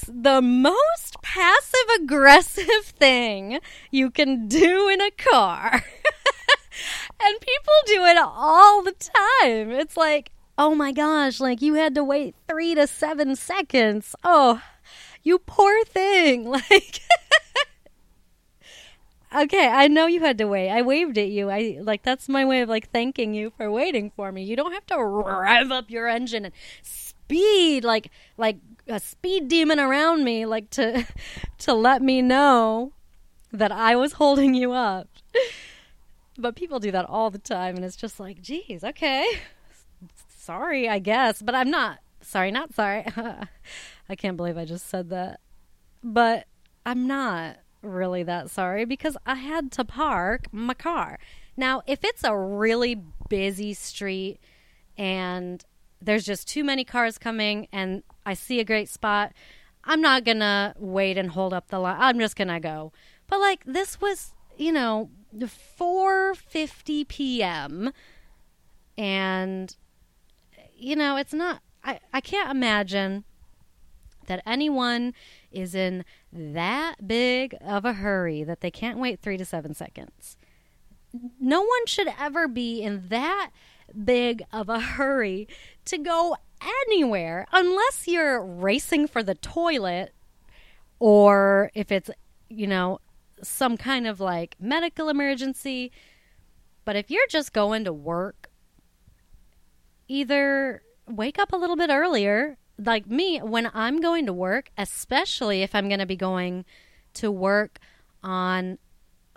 the 0.07 0.41
most 0.41 1.21
passive 1.21 1.89
aggressive 2.01 2.85
thing 2.85 3.59
you 3.91 4.11
can 4.11 4.47
do 4.47 4.87
in 4.89 5.01
a 5.01 5.11
car. 5.11 5.83
and 7.19 7.39
people 7.39 7.73
do 7.87 8.05
it 8.05 8.17
all 8.17 8.83
the 8.83 8.93
time. 8.93 9.71
It's 9.71 9.97
like, 9.97 10.31
oh 10.57 10.75
my 10.75 10.91
gosh, 10.91 11.39
like 11.39 11.61
you 11.61 11.75
had 11.75 11.95
to 11.95 12.03
wait 12.03 12.35
three 12.47 12.75
to 12.75 12.87
seven 12.87 13.35
seconds. 13.35 14.15
Oh, 14.23 14.61
you 15.23 15.39
poor 15.39 15.83
thing. 15.85 16.53
Like, 16.71 17.01
okay, 19.35 19.67
I 19.67 19.87
know 19.87 20.07
you 20.07 20.21
had 20.21 20.37
to 20.37 20.45
wait. 20.47 20.69
I 20.69 20.81
waved 20.81 21.17
at 21.17 21.27
you. 21.27 21.49
I 21.49 21.77
like 21.81 22.03
that's 22.03 22.29
my 22.29 22.45
way 22.45 22.61
of 22.61 22.69
like 22.69 22.89
thanking 22.91 23.33
you 23.33 23.51
for 23.57 23.69
waiting 23.69 24.11
for 24.15 24.31
me. 24.31 24.43
You 24.43 24.55
don't 24.55 24.71
have 24.71 24.85
to 24.87 25.03
rev 25.03 25.71
up 25.71 25.89
your 25.89 26.07
engine 26.07 26.45
and 26.45 26.53
speed 26.81 27.83
like 27.83 28.11
like 28.37 28.57
a 28.87 28.99
speed 28.99 29.47
demon 29.47 29.79
around 29.79 30.23
me 30.23 30.45
like 30.45 30.69
to 30.71 31.05
to 31.59 31.73
let 31.73 32.01
me 32.01 32.21
know 32.21 32.93
that 33.51 33.71
I 33.71 33.95
was 33.95 34.13
holding 34.13 34.53
you 34.53 34.71
up. 34.71 35.07
But 36.37 36.55
people 36.55 36.79
do 36.79 36.91
that 36.91 37.05
all 37.05 37.29
the 37.29 37.39
time 37.39 37.75
and 37.75 37.85
it's 37.85 37.95
just 37.95 38.19
like, 38.19 38.41
geez, 38.41 38.83
okay. 38.83 39.25
Sorry, 40.27 40.87
I 40.89 40.99
guess, 40.99 41.41
but 41.41 41.55
I'm 41.55 41.71
not 41.71 41.99
sorry, 42.21 42.51
not 42.51 42.73
sorry. 42.73 43.05
I 44.09 44.15
can't 44.15 44.37
believe 44.37 44.57
I 44.57 44.65
just 44.65 44.87
said 44.87 45.09
that. 45.09 45.39
But 46.03 46.47
I'm 46.85 47.07
not 47.07 47.57
really 47.81 48.23
that 48.23 48.49
sorry 48.49 48.85
because 48.85 49.17
I 49.25 49.35
had 49.35 49.71
to 49.73 49.85
park 49.85 50.47
my 50.51 50.73
car. 50.73 51.19
Now, 51.57 51.81
if 51.87 52.03
it's 52.03 52.23
a 52.23 52.37
really 52.37 53.01
busy 53.29 53.73
street 53.73 54.39
and 54.97 55.63
there's 56.01 56.25
just 56.25 56.47
too 56.47 56.63
many 56.63 56.83
cars 56.83 57.17
coming 57.17 57.67
and 57.71 58.03
I 58.25 58.33
see 58.33 58.59
a 58.59 58.65
great 58.65 58.89
spot, 58.89 59.33
I'm 59.83 60.01
not 60.01 60.23
going 60.25 60.39
to 60.39 60.73
wait 60.77 61.17
and 61.17 61.31
hold 61.31 61.53
up 61.53 61.69
the 61.69 61.79
line. 61.79 61.97
I'm 61.99 62.19
just 62.19 62.35
going 62.35 62.47
to 62.49 62.59
go. 62.59 62.91
But 63.27 63.39
like 63.39 63.63
this 63.65 64.01
was, 64.01 64.33
you 64.57 64.71
know, 64.71 65.09
4:50 65.37 67.07
p.m. 67.07 67.91
and 68.97 69.75
you 70.77 70.95
know, 70.95 71.17
it's 71.17 71.33
not 71.33 71.61
I 71.83 71.99
I 72.13 72.21
can't 72.21 72.51
imagine 72.51 73.23
that 74.27 74.41
anyone 74.45 75.13
is 75.51 75.75
in 75.75 76.03
that 76.33 77.07
big 77.07 77.55
of 77.61 77.85
a 77.85 77.93
hurry 77.93 78.43
that 78.43 78.61
they 78.61 78.71
can't 78.71 78.97
wait 78.97 79.19
three 79.19 79.37
to 79.37 79.45
seven 79.45 79.73
seconds. 79.73 80.37
No 81.39 81.61
one 81.61 81.85
should 81.85 82.09
ever 82.19 82.47
be 82.47 82.81
in 82.81 83.07
that 83.09 83.51
big 84.03 84.43
of 84.51 84.67
a 84.67 84.79
hurry 84.79 85.47
to 85.85 85.97
go 85.97 86.35
anywhere 86.89 87.45
unless 87.51 88.07
you're 88.07 88.43
racing 88.43 89.07
for 89.07 89.23
the 89.23 89.35
toilet 89.35 90.13
or 90.99 91.71
if 91.73 91.91
it's, 91.91 92.09
you 92.49 92.67
know, 92.67 92.99
some 93.41 93.77
kind 93.77 94.07
of 94.07 94.19
like 94.19 94.55
medical 94.59 95.09
emergency. 95.09 95.91
But 96.83 96.95
if 96.95 97.09
you're 97.09 97.27
just 97.27 97.53
going 97.53 97.83
to 97.85 97.93
work, 97.93 98.49
either 100.07 100.81
wake 101.07 101.39
up 101.39 101.53
a 101.53 101.57
little 101.57 101.75
bit 101.75 101.89
earlier 101.89 102.57
like 102.77 103.07
me, 103.07 103.39
when 103.39 103.69
I'm 103.73 104.01
going 104.01 104.25
to 104.25 104.33
work, 104.33 104.69
especially 104.77 105.61
if 105.61 105.73
I'm 105.73 105.87
going 105.87 105.99
to 105.99 106.05
be 106.05 106.15
going 106.15 106.65
to 107.15 107.31
work 107.31 107.79
on 108.23 108.77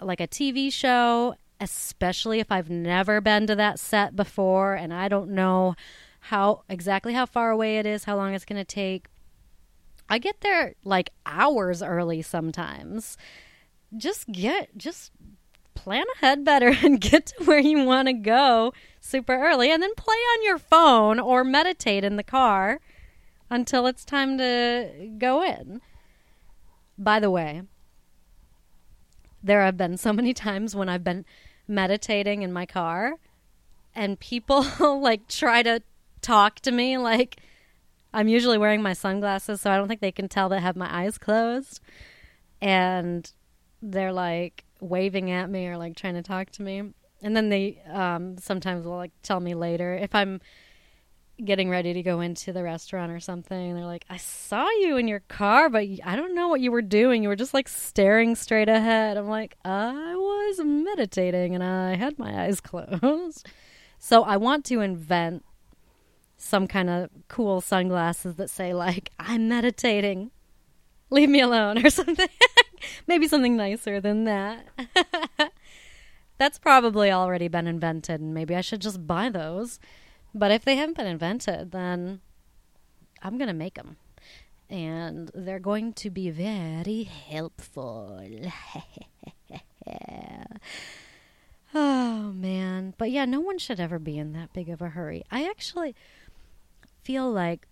like 0.00 0.20
a 0.20 0.26
TV 0.26 0.72
show, 0.72 1.36
especially 1.60 2.40
if 2.40 2.50
I've 2.50 2.70
never 2.70 3.20
been 3.20 3.46
to 3.46 3.56
that 3.56 3.78
set 3.78 4.16
before 4.16 4.74
and 4.74 4.92
I 4.92 5.08
don't 5.08 5.30
know 5.30 5.74
how 6.20 6.64
exactly 6.68 7.14
how 7.14 7.26
far 7.26 7.50
away 7.50 7.78
it 7.78 7.86
is, 7.86 8.04
how 8.04 8.16
long 8.16 8.34
it's 8.34 8.44
going 8.44 8.60
to 8.60 8.64
take. 8.64 9.06
I 10.08 10.18
get 10.18 10.40
there 10.40 10.74
like 10.84 11.10
hours 11.26 11.82
early 11.82 12.22
sometimes. 12.22 13.16
Just 13.96 14.30
get 14.30 14.76
just 14.76 15.12
plan 15.74 16.04
ahead 16.16 16.44
better 16.44 16.74
and 16.82 17.00
get 17.00 17.26
to 17.26 17.44
where 17.44 17.58
you 17.58 17.84
want 17.84 18.08
to 18.08 18.12
go 18.12 18.72
super 19.00 19.34
early 19.34 19.70
and 19.70 19.82
then 19.82 19.94
play 19.94 20.14
on 20.14 20.44
your 20.44 20.58
phone 20.58 21.20
or 21.20 21.44
meditate 21.44 22.04
in 22.04 22.16
the 22.16 22.22
car 22.22 22.80
until 23.48 23.86
it's 23.86 24.04
time 24.04 24.36
to 24.38 25.14
go 25.18 25.42
in. 25.42 25.80
By 26.98 27.20
the 27.20 27.30
way, 27.30 27.62
there 29.42 29.62
have 29.62 29.76
been 29.76 29.96
so 29.96 30.12
many 30.12 30.34
times 30.34 30.74
when 30.74 30.88
I've 30.88 31.04
been 31.04 31.24
meditating 31.66 32.42
in 32.42 32.52
my 32.52 32.66
car 32.66 33.14
and 33.94 34.18
people 34.18 34.66
like 35.00 35.28
try 35.28 35.62
to 35.62 35.80
talk 36.20 36.60
to 36.60 36.70
me 36.70 36.98
like 36.98 37.36
I'm 38.12 38.28
usually 38.28 38.58
wearing 38.58 38.82
my 38.82 38.94
sunglasses 38.94 39.60
so 39.60 39.70
I 39.70 39.76
don't 39.76 39.86
think 39.86 40.00
they 40.00 40.12
can 40.12 40.28
tell 40.28 40.48
that 40.48 40.56
I 40.56 40.60
have 40.60 40.76
my 40.76 40.88
eyes 40.92 41.18
closed 41.18 41.80
and 42.60 43.30
they're 43.82 44.12
like 44.12 44.64
waving 44.80 45.30
at 45.30 45.48
me 45.50 45.66
or 45.66 45.76
like 45.76 45.96
trying 45.96 46.14
to 46.14 46.22
talk 46.22 46.50
to 46.50 46.62
me 46.62 46.82
and 47.22 47.36
then 47.36 47.48
they 47.48 47.80
um, 47.90 48.38
sometimes 48.38 48.86
will 48.86 48.96
like 48.96 49.12
tell 49.22 49.40
me 49.40 49.54
later 49.54 49.94
if 49.94 50.14
I'm 50.14 50.40
getting 51.44 51.70
ready 51.70 51.92
to 51.92 52.02
go 52.02 52.20
into 52.20 52.52
the 52.52 52.62
restaurant 52.62 53.12
or 53.12 53.20
something. 53.20 53.74
They're 53.74 53.86
like, 53.86 54.04
I 54.10 54.16
saw 54.16 54.68
you 54.80 54.96
in 54.96 55.06
your 55.06 55.20
car, 55.20 55.68
but 55.68 55.84
I 56.04 56.16
don't 56.16 56.34
know 56.34 56.48
what 56.48 56.60
you 56.60 56.72
were 56.72 56.82
doing. 56.82 57.22
You 57.22 57.28
were 57.28 57.36
just 57.36 57.54
like 57.54 57.68
staring 57.68 58.34
straight 58.34 58.68
ahead. 58.68 59.16
I'm 59.16 59.28
like, 59.28 59.56
I 59.64 60.14
was 60.14 60.60
meditating 60.64 61.54
and 61.54 61.62
I 61.62 61.94
had 61.96 62.18
my 62.18 62.44
eyes 62.44 62.60
closed. 62.60 63.48
So 63.98 64.22
I 64.24 64.36
want 64.36 64.64
to 64.66 64.80
invent 64.80 65.44
some 66.36 66.66
kind 66.66 66.88
of 66.88 67.10
cool 67.28 67.60
sunglasses 67.60 68.36
that 68.36 68.50
say, 68.50 68.72
like, 68.72 69.10
I'm 69.18 69.48
meditating. 69.48 70.30
Leave 71.10 71.28
me 71.28 71.40
alone 71.40 71.84
or 71.84 71.90
something. 71.90 72.28
Maybe 73.06 73.28
something 73.28 73.56
nicer 73.56 74.00
than 74.00 74.24
that. 74.24 74.66
That's 76.38 76.58
probably 76.58 77.10
already 77.10 77.48
been 77.48 77.66
invented, 77.66 78.20
and 78.20 78.32
maybe 78.32 78.54
I 78.54 78.60
should 78.60 78.80
just 78.80 79.06
buy 79.08 79.28
those. 79.28 79.80
But 80.32 80.52
if 80.52 80.64
they 80.64 80.76
haven't 80.76 80.96
been 80.96 81.06
invented, 81.08 81.72
then 81.72 82.20
I'm 83.22 83.38
going 83.38 83.48
to 83.48 83.54
make 83.54 83.74
them. 83.74 83.96
and 84.70 85.30
they're 85.34 85.58
going 85.58 85.92
to 85.94 86.10
be 86.10 86.30
very 86.30 87.04
helpful. 87.04 88.20
oh 91.74 92.32
man, 92.32 92.94
but 92.98 93.10
yeah, 93.10 93.24
no 93.24 93.40
one 93.40 93.58
should 93.58 93.80
ever 93.80 93.98
be 93.98 94.18
in 94.18 94.32
that 94.32 94.52
big 94.52 94.68
of 94.68 94.82
a 94.82 94.90
hurry. 94.90 95.24
I 95.30 95.48
actually 95.48 95.94
feel 97.02 97.30
like 97.30 97.66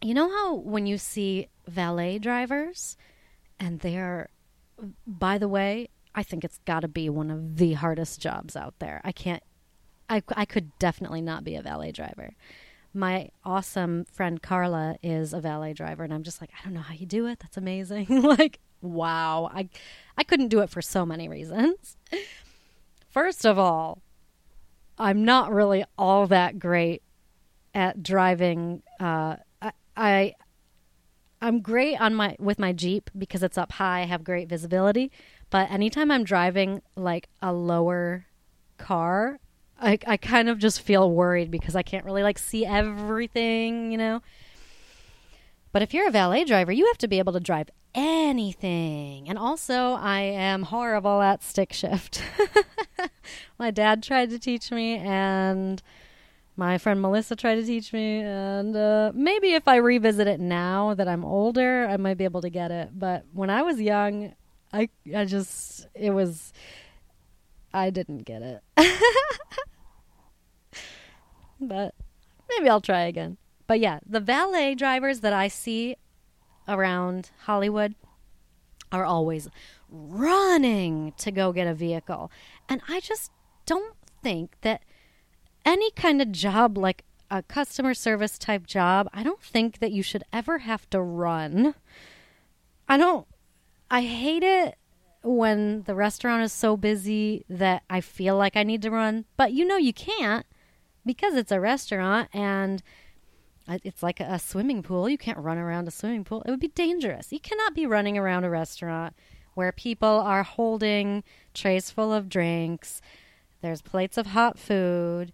you 0.00 0.14
know 0.14 0.28
how 0.28 0.54
when 0.54 0.86
you 0.86 0.98
see 0.98 1.48
valet 1.66 2.18
drivers 2.18 2.96
and 3.64 3.80
they're 3.80 4.28
by 5.06 5.38
the 5.38 5.48
way, 5.48 5.88
I 6.14 6.22
think 6.22 6.44
it's 6.44 6.58
got 6.64 6.80
to 6.80 6.88
be 6.88 7.08
one 7.08 7.30
of 7.30 7.56
the 7.56 7.74
hardest 7.74 8.20
jobs 8.20 8.56
out 8.56 8.74
there. 8.78 9.00
I 9.04 9.12
can't 9.12 9.42
I 10.08 10.22
I 10.36 10.44
could 10.44 10.78
definitely 10.78 11.22
not 11.22 11.44
be 11.44 11.56
a 11.56 11.62
valet 11.62 11.92
driver 11.92 12.34
my 12.94 13.28
awesome 13.44 14.04
friend 14.04 14.40
Carla 14.40 14.96
is 15.02 15.32
a 15.32 15.40
valet 15.40 15.72
driver, 15.72 16.04
and 16.04 16.14
I'm 16.14 16.22
just 16.22 16.40
like, 16.40 16.50
I 16.58 16.64
don't 16.64 16.74
know 16.74 16.80
how 16.80 16.94
you 16.94 17.06
do 17.06 17.26
it. 17.26 17.40
That's 17.40 17.56
amazing. 17.56 18.06
like, 18.22 18.60
wow. 18.80 19.50
I 19.52 19.68
I 20.16 20.22
couldn't 20.22 20.48
do 20.48 20.60
it 20.60 20.70
for 20.70 20.80
so 20.80 21.04
many 21.04 21.28
reasons. 21.28 21.96
First 23.10 23.44
of 23.44 23.58
all, 23.58 24.00
I'm 24.96 25.24
not 25.24 25.52
really 25.52 25.84
all 25.98 26.28
that 26.28 26.58
great 26.58 27.02
at 27.74 28.02
driving. 28.02 28.82
Uh, 29.00 29.36
I, 29.60 29.72
I 29.96 30.34
I'm 31.44 31.60
great 31.60 32.00
on 32.00 32.14
my 32.14 32.36
with 32.38 32.58
my 32.58 32.72
Jeep 32.72 33.10
because 33.16 33.42
it's 33.42 33.58
up 33.58 33.72
high. 33.72 34.00
I 34.00 34.06
have 34.06 34.24
great 34.24 34.48
visibility. 34.48 35.12
But 35.50 35.70
anytime 35.70 36.10
I'm 36.10 36.24
driving 36.24 36.80
like 36.96 37.28
a 37.42 37.52
lower 37.52 38.24
car, 38.78 39.38
I, 39.78 39.98
I 40.06 40.16
kind 40.16 40.48
of 40.48 40.58
just 40.58 40.80
feel 40.80 41.10
worried 41.10 41.50
because 41.50 41.76
I 41.76 41.82
can't 41.82 42.06
really 42.06 42.22
like 42.22 42.38
see 42.38 42.64
everything, 42.64 43.92
you 43.92 43.98
know. 43.98 44.22
But 45.70 45.82
if 45.82 45.92
you're 45.92 46.08
a 46.08 46.10
valet 46.10 46.44
driver, 46.44 46.72
you 46.72 46.86
have 46.86 46.98
to 46.98 47.08
be 47.08 47.18
able 47.18 47.34
to 47.34 47.40
drive 47.40 47.68
anything. 47.94 49.28
And 49.28 49.38
also, 49.38 49.92
I 50.00 50.20
am 50.20 50.62
horrible 50.62 51.20
at 51.20 51.42
stick 51.42 51.74
shift. 51.74 52.22
my 53.58 53.70
dad 53.70 54.02
tried 54.02 54.30
to 54.30 54.38
teach 54.38 54.70
me, 54.70 54.96
and 54.96 55.82
my 56.56 56.78
friend 56.78 57.00
Melissa 57.00 57.34
tried 57.36 57.56
to 57.56 57.64
teach 57.64 57.92
me. 57.92 58.20
And 58.20 58.76
uh, 58.76 59.12
maybe 59.14 59.54
if 59.54 59.66
I 59.66 59.76
revisit 59.76 60.26
it 60.26 60.40
now 60.40 60.94
that 60.94 61.08
I'm 61.08 61.24
older, 61.24 61.86
I 61.88 61.96
might 61.96 62.18
be 62.18 62.24
able 62.24 62.42
to 62.42 62.50
get 62.50 62.70
it. 62.70 62.90
But 62.94 63.24
when 63.32 63.50
I 63.50 63.62
was 63.62 63.80
young, 63.80 64.34
I 64.72 64.88
I 65.14 65.24
just 65.24 65.86
it 65.94 66.10
was 66.10 66.52
I 67.72 67.90
didn't 67.90 68.24
get 68.24 68.42
it. 68.42 68.62
but 71.60 71.94
maybe 72.48 72.68
I'll 72.68 72.80
try 72.80 73.02
again. 73.02 73.36
But 73.66 73.80
yeah, 73.80 74.00
the 74.06 74.20
valet 74.20 74.74
drivers 74.74 75.20
that 75.20 75.32
I 75.32 75.48
see 75.48 75.96
around 76.68 77.30
Hollywood 77.42 77.94
are 78.92 79.04
always 79.04 79.48
running 79.88 81.12
to 81.16 81.30
go 81.30 81.52
get 81.52 81.66
a 81.66 81.74
vehicle. 81.74 82.30
And 82.68 82.80
I 82.88 83.00
just 83.00 83.32
don't 83.66 83.96
think 84.22 84.56
that 84.60 84.82
any 85.64 85.90
kind 85.92 86.20
of 86.20 86.32
job 86.32 86.76
like 86.76 87.04
a 87.30 87.42
customer 87.42 87.94
service 87.94 88.38
type 88.38 88.66
job, 88.66 89.08
I 89.12 89.22
don't 89.22 89.42
think 89.42 89.78
that 89.78 89.92
you 89.92 90.02
should 90.02 90.24
ever 90.32 90.58
have 90.58 90.88
to 90.90 91.00
run. 91.00 91.74
I 92.88 92.96
don't 92.96 93.26
I 93.90 94.02
hate 94.02 94.42
it 94.42 94.76
when 95.22 95.82
the 95.82 95.94
restaurant 95.94 96.42
is 96.42 96.52
so 96.52 96.76
busy 96.76 97.44
that 97.48 97.82
I 97.88 98.00
feel 98.00 98.36
like 98.36 98.56
I 98.56 98.62
need 98.62 98.82
to 98.82 98.90
run, 98.90 99.24
but 99.36 99.52
you 99.52 99.64
know 99.64 99.76
you 99.76 99.92
can't 99.92 100.44
because 101.04 101.34
it's 101.34 101.52
a 101.52 101.60
restaurant 101.60 102.28
and 102.32 102.82
it's 103.68 104.02
like 104.02 104.20
a 104.20 104.38
swimming 104.38 104.82
pool. 104.82 105.08
You 105.08 105.16
can't 105.16 105.38
run 105.38 105.58
around 105.58 105.88
a 105.88 105.90
swimming 105.90 106.24
pool. 106.24 106.42
It 106.44 106.50
would 106.50 106.60
be 106.60 106.68
dangerous. 106.68 107.32
You 107.32 107.40
cannot 107.40 107.74
be 107.74 107.86
running 107.86 108.18
around 108.18 108.44
a 108.44 108.50
restaurant 108.50 109.14
where 109.54 109.72
people 109.72 110.08
are 110.08 110.42
holding 110.42 111.24
trays 111.54 111.90
full 111.90 112.12
of 112.12 112.28
drinks. 112.28 113.00
There's 113.62 113.80
plates 113.80 114.18
of 114.18 114.28
hot 114.28 114.58
food. 114.58 115.32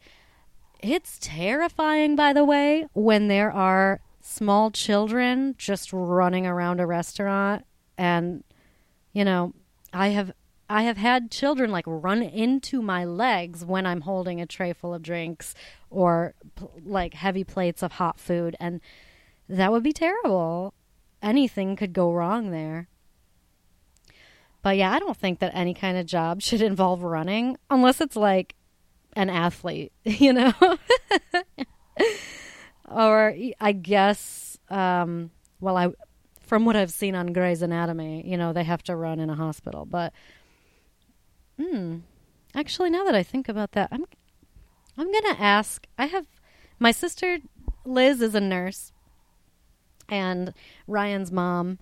It's 0.82 1.18
terrifying, 1.20 2.16
by 2.16 2.32
the 2.32 2.44
way, 2.44 2.86
when 2.94 3.28
there 3.28 3.52
are 3.52 4.00
small 4.20 4.70
children 4.70 5.54
just 5.58 5.92
running 5.92 6.46
around 6.46 6.80
a 6.80 6.86
restaurant 6.86 7.64
and, 7.98 8.44
you 9.12 9.24
know, 9.24 9.52
I 9.92 10.08
have 10.08 10.32
I 10.68 10.82
have 10.82 10.98
had 10.98 11.32
children 11.32 11.72
like 11.72 11.84
run 11.86 12.22
into 12.22 12.80
my 12.80 13.04
legs 13.04 13.64
when 13.64 13.86
I'm 13.86 14.02
holding 14.02 14.40
a 14.40 14.46
tray 14.46 14.72
full 14.72 14.94
of 14.94 15.02
drinks 15.02 15.52
or 15.90 16.34
like 16.84 17.14
heavy 17.14 17.42
plates 17.42 17.82
of 17.82 17.92
hot 17.92 18.20
food 18.20 18.54
and 18.60 18.80
that 19.48 19.72
would 19.72 19.82
be 19.82 19.92
terrible. 19.92 20.72
Anything 21.20 21.74
could 21.74 21.92
go 21.92 22.12
wrong 22.12 22.52
there. 22.52 22.88
But 24.62 24.76
yeah, 24.76 24.92
I 24.92 25.00
don't 25.00 25.16
think 25.16 25.40
that 25.40 25.50
any 25.54 25.74
kind 25.74 25.98
of 25.98 26.06
job 26.06 26.40
should 26.42 26.62
involve 26.62 27.02
running 27.02 27.56
unless 27.68 28.00
it's 28.00 28.16
like 28.16 28.54
an 29.14 29.30
athlete, 29.30 29.92
you 30.04 30.32
know? 30.32 30.52
or 32.88 33.34
I 33.60 33.72
guess 33.72 34.58
um 34.68 35.30
well 35.60 35.76
I 35.76 35.88
from 36.50 36.64
what 36.64 36.74
I've 36.74 36.90
seen 36.90 37.14
on 37.14 37.32
Grey's 37.32 37.62
Anatomy, 37.62 38.28
you 38.28 38.36
know, 38.36 38.52
they 38.52 38.64
have 38.64 38.82
to 38.82 38.96
run 38.96 39.20
in 39.20 39.30
a 39.30 39.36
hospital. 39.36 39.86
But, 39.86 40.12
hmm, 41.56 41.98
actually, 42.56 42.90
now 42.90 43.04
that 43.04 43.14
I 43.14 43.22
think 43.22 43.48
about 43.48 43.70
that, 43.70 43.88
I'm, 43.92 44.04
I'm 44.98 45.12
gonna 45.12 45.38
ask. 45.38 45.86
I 45.96 46.06
have 46.06 46.26
my 46.80 46.90
sister 46.90 47.38
Liz 47.84 48.20
is 48.20 48.34
a 48.34 48.40
nurse, 48.40 48.90
and 50.08 50.52
Ryan's 50.88 51.30
mom 51.30 51.78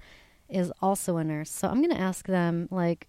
is 0.51 0.71
also 0.83 1.17
a 1.17 1.25
nurse. 1.25 1.51
So 1.51 1.67
I'm 1.69 1.81
gonna 1.81 1.95
ask 1.95 2.27
them 2.27 2.69
like 2.71 3.09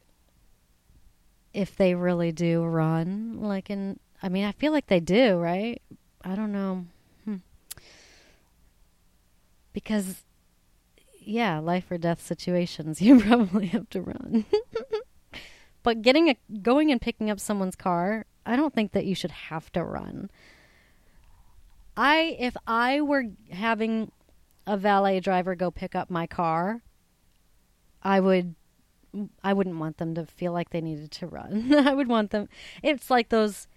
if 1.54 1.76
they 1.76 1.94
really 1.94 2.32
do 2.32 2.64
run. 2.64 3.42
Like 3.42 3.70
in, 3.70 4.00
I 4.22 4.30
mean, 4.30 4.46
I 4.46 4.52
feel 4.52 4.72
like 4.72 4.88
they 4.88 5.00
do, 5.00 5.38
right? 5.38 5.82
I 6.24 6.36
don't 6.36 6.52
know. 6.52 6.86
Hmm. 7.26 7.38
Because 9.74 10.24
yeah, 11.22 11.60
life 11.60 11.90
or 11.92 11.98
death 11.98 12.26
situations, 12.26 13.02
you 13.02 13.20
probably 13.20 13.68
have 13.68 13.90
to 13.92 14.02
run. 14.02 14.46
but 15.84 16.02
getting 16.02 16.30
a 16.30 16.38
going 16.62 16.92
and 16.92 17.02
picking 17.02 17.30
up 17.30 17.40
someone's 17.40 17.76
car, 17.76 18.26
I 18.46 18.56
don't 18.56 18.74
think 18.74 18.92
that 18.94 19.06
you 19.06 19.16
should 19.16 19.32
have 19.32 19.72
to 19.74 19.84
run. 19.84 20.30
I 21.96 22.38
if 22.40 22.56
I 22.66 23.02
were 23.02 23.26
having 23.52 24.12
a 24.66 24.78
valet 24.78 25.20
driver 25.20 25.56
go 25.56 25.72
pick 25.72 25.96
up 25.96 26.10
my 26.10 26.28
car, 26.28 26.82
I 28.02 28.20
would 28.20 28.56
I 29.44 29.54
wouldn't 29.54 29.80
want 29.80 29.98
them 29.98 30.16
to 30.16 30.26
feel 30.26 30.54
like 30.54 30.70
they 30.70 30.82
needed 30.82 31.12
to 31.12 31.28
run. 31.28 31.74
I 31.88 31.94
would 31.94 32.08
want 32.08 32.32
them 32.32 32.50
it's 32.82 33.10
like 33.10 33.30
those 33.30 33.68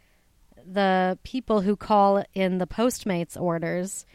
the 0.65 1.19
people 1.23 1.63
who 1.63 1.77
call 1.77 2.25
in 2.35 2.59
the 2.59 2.67
Postmates 2.67 3.41
orders 3.41 4.07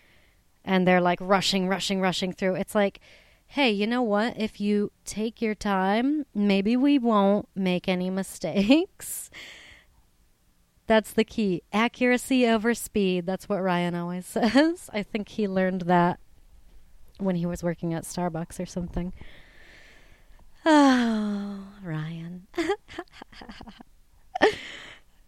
and 0.63 0.87
they're 0.87 1.01
like 1.01 1.19
rushing, 1.21 1.67
rushing, 1.67 2.01
rushing 2.01 2.33
through. 2.33 2.55
It's 2.55 2.75
like 2.75 2.99
hey, 3.47 3.71
you 3.71 3.87
know 3.87 4.01
what? 4.01 4.37
If 4.37 4.59
you 4.59 4.91
take 5.05 5.41
your 5.41 5.55
time, 5.55 6.25
maybe 6.35 6.75
we 6.75 6.99
won't 6.99 7.47
make 7.55 7.87
any 7.87 8.09
mistakes. 8.09 9.31
That's 10.87 11.11
the 11.11 11.23
key. 11.23 11.63
Accuracy 11.73 12.47
over 12.47 12.73
speed. 12.73 13.25
That's 13.25 13.49
what 13.49 13.61
Ryan 13.61 13.95
always 13.95 14.25
says. 14.27 14.89
I 14.93 15.03
think 15.03 15.29
he 15.29 15.47
learned 15.47 15.81
that 15.81 16.19
when 17.19 17.35
he 17.35 17.45
was 17.45 17.63
working 17.63 17.93
at 17.93 18.03
Starbucks 18.03 18.59
or 18.59 18.65
something. 18.65 19.13
Oh, 20.69 21.63
Ryan. 21.81 22.47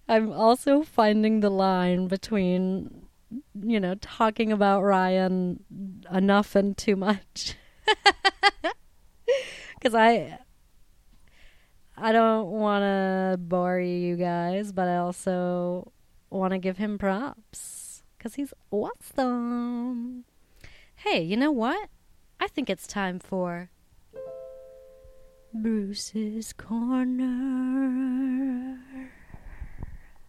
I'm 0.09 0.33
also 0.33 0.81
finding 0.81 1.39
the 1.39 1.51
line 1.51 2.07
between, 2.07 3.05
you 3.61 3.79
know, 3.79 3.95
talking 3.95 4.51
about 4.51 4.81
Ryan 4.81 5.63
enough 6.11 6.55
and 6.55 6.75
too 6.75 6.95
much. 6.95 7.55
Because 9.79 9.95
I, 9.95 10.39
I 11.95 12.11
don't 12.11 12.49
want 12.49 12.83
to 12.83 13.37
bore 13.37 13.79
you 13.79 14.17
guys, 14.17 14.73
but 14.73 14.89
I 14.89 14.97
also 14.97 15.93
want 16.29 16.51
to 16.51 16.57
give 16.57 16.77
him 16.77 16.97
props 16.97 18.03
because 18.17 18.35
he's 18.35 18.53
awesome. 18.71 20.25
Hey, 20.97 21.21
you 21.21 21.37
know 21.37 21.51
what? 21.51 21.89
I 22.41 22.49
think 22.49 22.69
it's 22.69 22.85
time 22.87 23.19
for 23.19 23.69
Bruce's 25.53 26.51
Corner. 26.51 27.19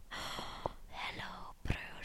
Hello, 0.08 1.54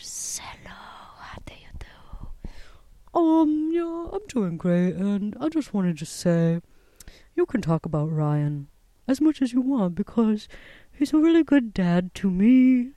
Hello. 0.08 0.76
How 1.18 1.40
do 1.48 1.54
you 1.56 1.72
do? 1.80 3.20
Um, 3.20 3.72
yeah, 3.74 4.10
I'm 4.14 4.28
doing 4.28 4.56
great, 4.56 4.94
and 4.94 5.36
I 5.40 5.50
just 5.50 5.74
wanted 5.74 5.98
to 5.98 6.06
say 6.06 6.62
you 7.34 7.48
can 7.48 7.62
talk 7.62 7.88
about 7.88 8.12
Ryan 8.12 8.68
as 9.08 9.20
much 9.20 9.42
as 9.42 9.52
you 9.52 9.62
want 9.62 9.96
because 9.96 10.48
he's 10.92 11.12
a 11.12 11.18
really 11.18 11.44
good 11.44 11.74
dad 11.74 12.14
to 12.16 12.30
me. 12.30 12.92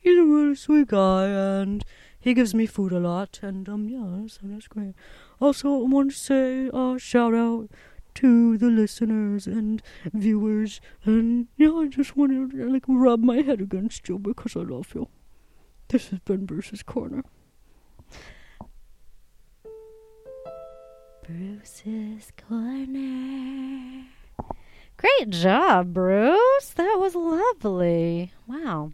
He's 0.00 0.18
a 0.18 0.24
really 0.24 0.56
sweet 0.56 0.88
guy, 0.88 1.26
and 1.26 1.84
he 2.18 2.34
gives 2.34 2.54
me 2.56 2.66
food 2.66 2.90
a 2.90 2.98
lot, 2.98 3.38
and 3.40 3.68
um, 3.68 3.88
yeah, 3.88 4.26
so 4.26 4.40
that's 4.42 4.66
great. 4.66 4.94
Also, 5.40 5.68
I 5.68 5.86
want 5.86 6.10
to 6.10 6.16
say 6.16 6.70
uh, 6.74 6.98
shout 6.98 7.34
out 7.34 7.68
to 8.16 8.58
the 8.58 8.66
listeners 8.66 9.46
and 9.46 9.80
viewers, 10.12 10.80
and 11.04 11.46
yeah, 11.56 11.70
I 11.70 11.86
just 11.86 12.16
want 12.16 12.50
to 12.50 12.68
like 12.68 12.82
rub 12.88 13.20
my 13.22 13.42
head 13.42 13.60
against 13.60 14.08
you 14.08 14.18
because 14.18 14.56
I 14.56 14.62
love 14.62 14.92
you. 14.92 15.06
This 15.92 16.08
has 16.08 16.20
been 16.20 16.46
Bruce's 16.46 16.82
Corner. 16.82 17.22
Bruce's 21.22 22.32
Corner. 22.48 24.06
Great 24.96 25.28
job, 25.28 25.92
Bruce. 25.92 26.70
That 26.76 26.96
was 26.98 27.14
lovely. 27.14 28.32
Wow. 28.46 28.92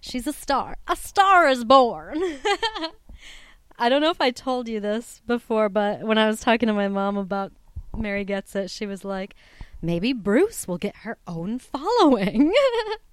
She's 0.00 0.26
a 0.26 0.32
star. 0.32 0.78
A 0.86 0.96
star 0.96 1.46
is 1.48 1.64
born. 1.64 2.18
I 3.78 3.90
don't 3.90 4.00
know 4.00 4.08
if 4.08 4.22
I 4.22 4.30
told 4.30 4.68
you 4.68 4.80
this 4.80 5.20
before, 5.26 5.68
but 5.68 6.00
when 6.00 6.16
I 6.16 6.28
was 6.28 6.40
talking 6.40 6.68
to 6.68 6.72
my 6.72 6.88
mom 6.88 7.18
about 7.18 7.52
Mary 7.94 8.24
Gets 8.24 8.56
It, 8.56 8.70
she 8.70 8.86
was 8.86 9.04
like, 9.04 9.34
maybe 9.82 10.14
Bruce 10.14 10.66
will 10.66 10.78
get 10.78 10.96
her 10.96 11.18
own 11.26 11.58
following. 11.58 12.54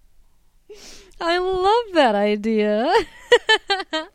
I 1.20 1.38
love 1.38 1.94
that 1.94 2.16
idea. 2.16 2.92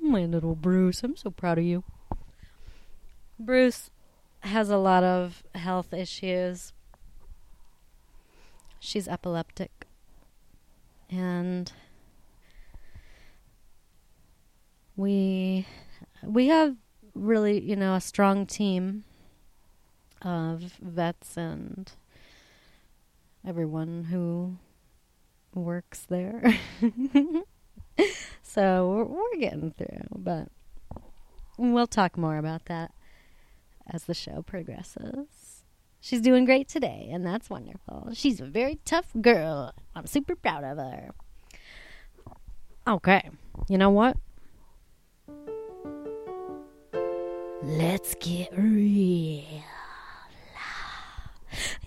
My 0.00 0.24
little 0.24 0.54
Bruce, 0.54 1.02
I'm 1.02 1.16
so 1.16 1.30
proud 1.30 1.58
of 1.58 1.64
you. 1.64 1.84
Bruce 3.38 3.90
has 4.40 4.70
a 4.70 4.76
lot 4.76 5.04
of 5.04 5.42
health 5.54 5.92
issues. 5.92 6.72
She's 8.78 9.08
epileptic. 9.08 9.86
And 11.10 11.72
we 14.96 15.66
we 16.22 16.46
have 16.48 16.76
really, 17.14 17.60
you 17.60 17.76
know, 17.76 17.94
a 17.94 18.00
strong 18.00 18.46
team 18.46 19.04
of 20.22 20.74
vets 20.80 21.36
and 21.36 21.92
everyone 23.46 24.04
who 24.04 24.56
works 25.54 26.04
there. 26.08 26.42
so 28.42 28.88
we're, 28.88 29.04
we're 29.04 29.38
getting 29.38 29.70
through, 29.70 30.06
but 30.16 30.48
we'll 31.56 31.86
talk 31.86 32.18
more 32.18 32.38
about 32.38 32.64
that 32.66 32.92
as 33.86 34.04
the 34.04 34.14
show 34.14 34.42
progresses. 34.42 35.62
She's 36.00 36.20
doing 36.20 36.44
great 36.44 36.68
today, 36.68 37.08
and 37.12 37.24
that's 37.24 37.48
wonderful. 37.48 38.10
She's 38.14 38.40
a 38.40 38.44
very 38.44 38.78
tough 38.84 39.12
girl. 39.20 39.72
I'm 39.94 40.06
super 40.06 40.34
proud 40.36 40.64
of 40.64 40.78
her. 40.78 41.10
Okay, 42.88 43.30
you 43.68 43.78
know 43.78 43.90
what? 43.90 44.16
Let's 47.62 48.14
get 48.20 48.56
real. 48.56 49.44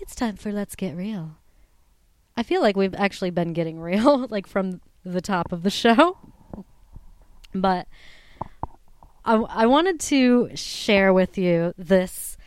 It's 0.00 0.14
time 0.14 0.36
for 0.36 0.52
Let's 0.52 0.74
Get 0.74 0.96
Real. 0.96 1.39
I 2.40 2.42
feel 2.42 2.62
like 2.62 2.74
we've 2.74 2.94
actually 2.94 3.28
been 3.28 3.52
getting 3.52 3.78
real, 3.90 4.26
like 4.28 4.46
from 4.46 4.80
the 5.04 5.20
top 5.20 5.52
of 5.52 5.62
the 5.62 5.68
show. 5.68 6.16
But 7.54 7.86
I, 9.26 9.34
I 9.34 9.66
wanted 9.66 10.00
to 10.00 10.56
share 10.56 11.12
with 11.12 11.36
you 11.36 11.74
this 11.76 12.38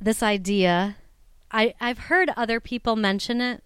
this 0.00 0.22
idea. 0.22 0.96
I 1.52 1.74
I've 1.78 1.98
heard 1.98 2.30
other 2.34 2.60
people 2.60 2.96
mention 2.96 3.42
it 3.42 3.62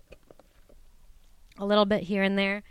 a 1.57 1.64
little 1.64 1.85
bit 1.85 2.03
here 2.03 2.25
and 2.25 2.37
there, 2.37 2.64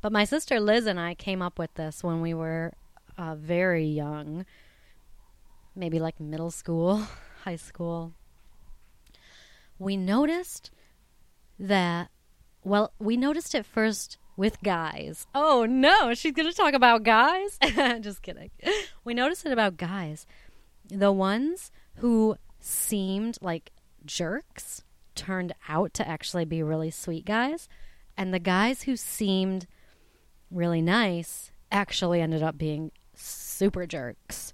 but 0.00 0.10
my 0.10 0.24
sister 0.24 0.58
Liz 0.58 0.86
and 0.86 0.98
I 0.98 1.14
came 1.14 1.40
up 1.40 1.60
with 1.60 1.72
this 1.74 2.02
when 2.02 2.20
we 2.20 2.34
were 2.34 2.72
uh, 3.16 3.36
very 3.36 3.86
young, 3.86 4.44
maybe 5.76 6.00
like 6.00 6.18
middle 6.18 6.50
school, 6.50 7.06
high 7.44 7.54
school. 7.54 8.14
We 9.78 9.96
noticed 9.96 10.72
that 11.60 12.10
well, 12.66 12.92
we 12.98 13.16
noticed 13.16 13.54
it 13.54 13.64
first 13.64 14.18
with 14.36 14.60
guys. 14.60 15.26
Oh 15.34 15.64
no, 15.64 16.12
she's 16.14 16.32
going 16.32 16.48
to 16.48 16.54
talk 16.54 16.74
about 16.74 17.04
guys? 17.04 17.58
Just 18.00 18.22
kidding. 18.22 18.50
We 19.04 19.14
noticed 19.14 19.46
it 19.46 19.52
about 19.52 19.76
guys. 19.76 20.26
The 20.88 21.12
ones 21.12 21.70
who 21.96 22.36
seemed 22.60 23.38
like 23.40 23.70
jerks 24.04 24.82
turned 25.14 25.54
out 25.68 25.94
to 25.94 26.06
actually 26.06 26.44
be 26.44 26.62
really 26.62 26.90
sweet 26.90 27.24
guys, 27.24 27.68
and 28.16 28.34
the 28.34 28.40
guys 28.40 28.82
who 28.82 28.96
seemed 28.96 29.66
really 30.50 30.82
nice 30.82 31.52
actually 31.70 32.20
ended 32.20 32.42
up 32.42 32.58
being 32.58 32.90
super 33.14 33.86
jerks. 33.86 34.52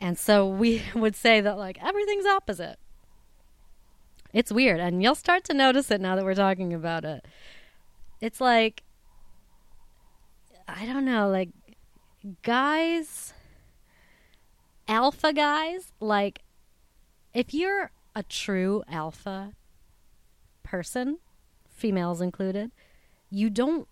And 0.00 0.18
so 0.18 0.48
we 0.48 0.82
would 0.94 1.14
say 1.14 1.40
that 1.40 1.56
like 1.56 1.82
everything's 1.82 2.26
opposite. 2.26 2.78
It's 4.32 4.52
weird, 4.52 4.80
and 4.80 5.02
you'll 5.02 5.14
start 5.14 5.44
to 5.44 5.54
notice 5.54 5.90
it 5.90 6.00
now 6.00 6.16
that 6.16 6.24
we're 6.24 6.34
talking 6.34 6.74
about 6.74 7.04
it. 7.04 7.24
It's 8.20 8.40
like 8.40 8.82
I 10.68 10.84
don't 10.84 11.06
know, 11.06 11.30
like 11.30 11.48
guys, 12.42 13.32
alpha 14.86 15.32
guys, 15.32 15.92
like 15.98 16.42
if 17.32 17.54
you're 17.54 17.90
a 18.14 18.22
true 18.22 18.82
alpha 18.86 19.52
person, 20.62 21.18
females 21.66 22.20
included, 22.20 22.70
you 23.30 23.48
don't, 23.48 23.88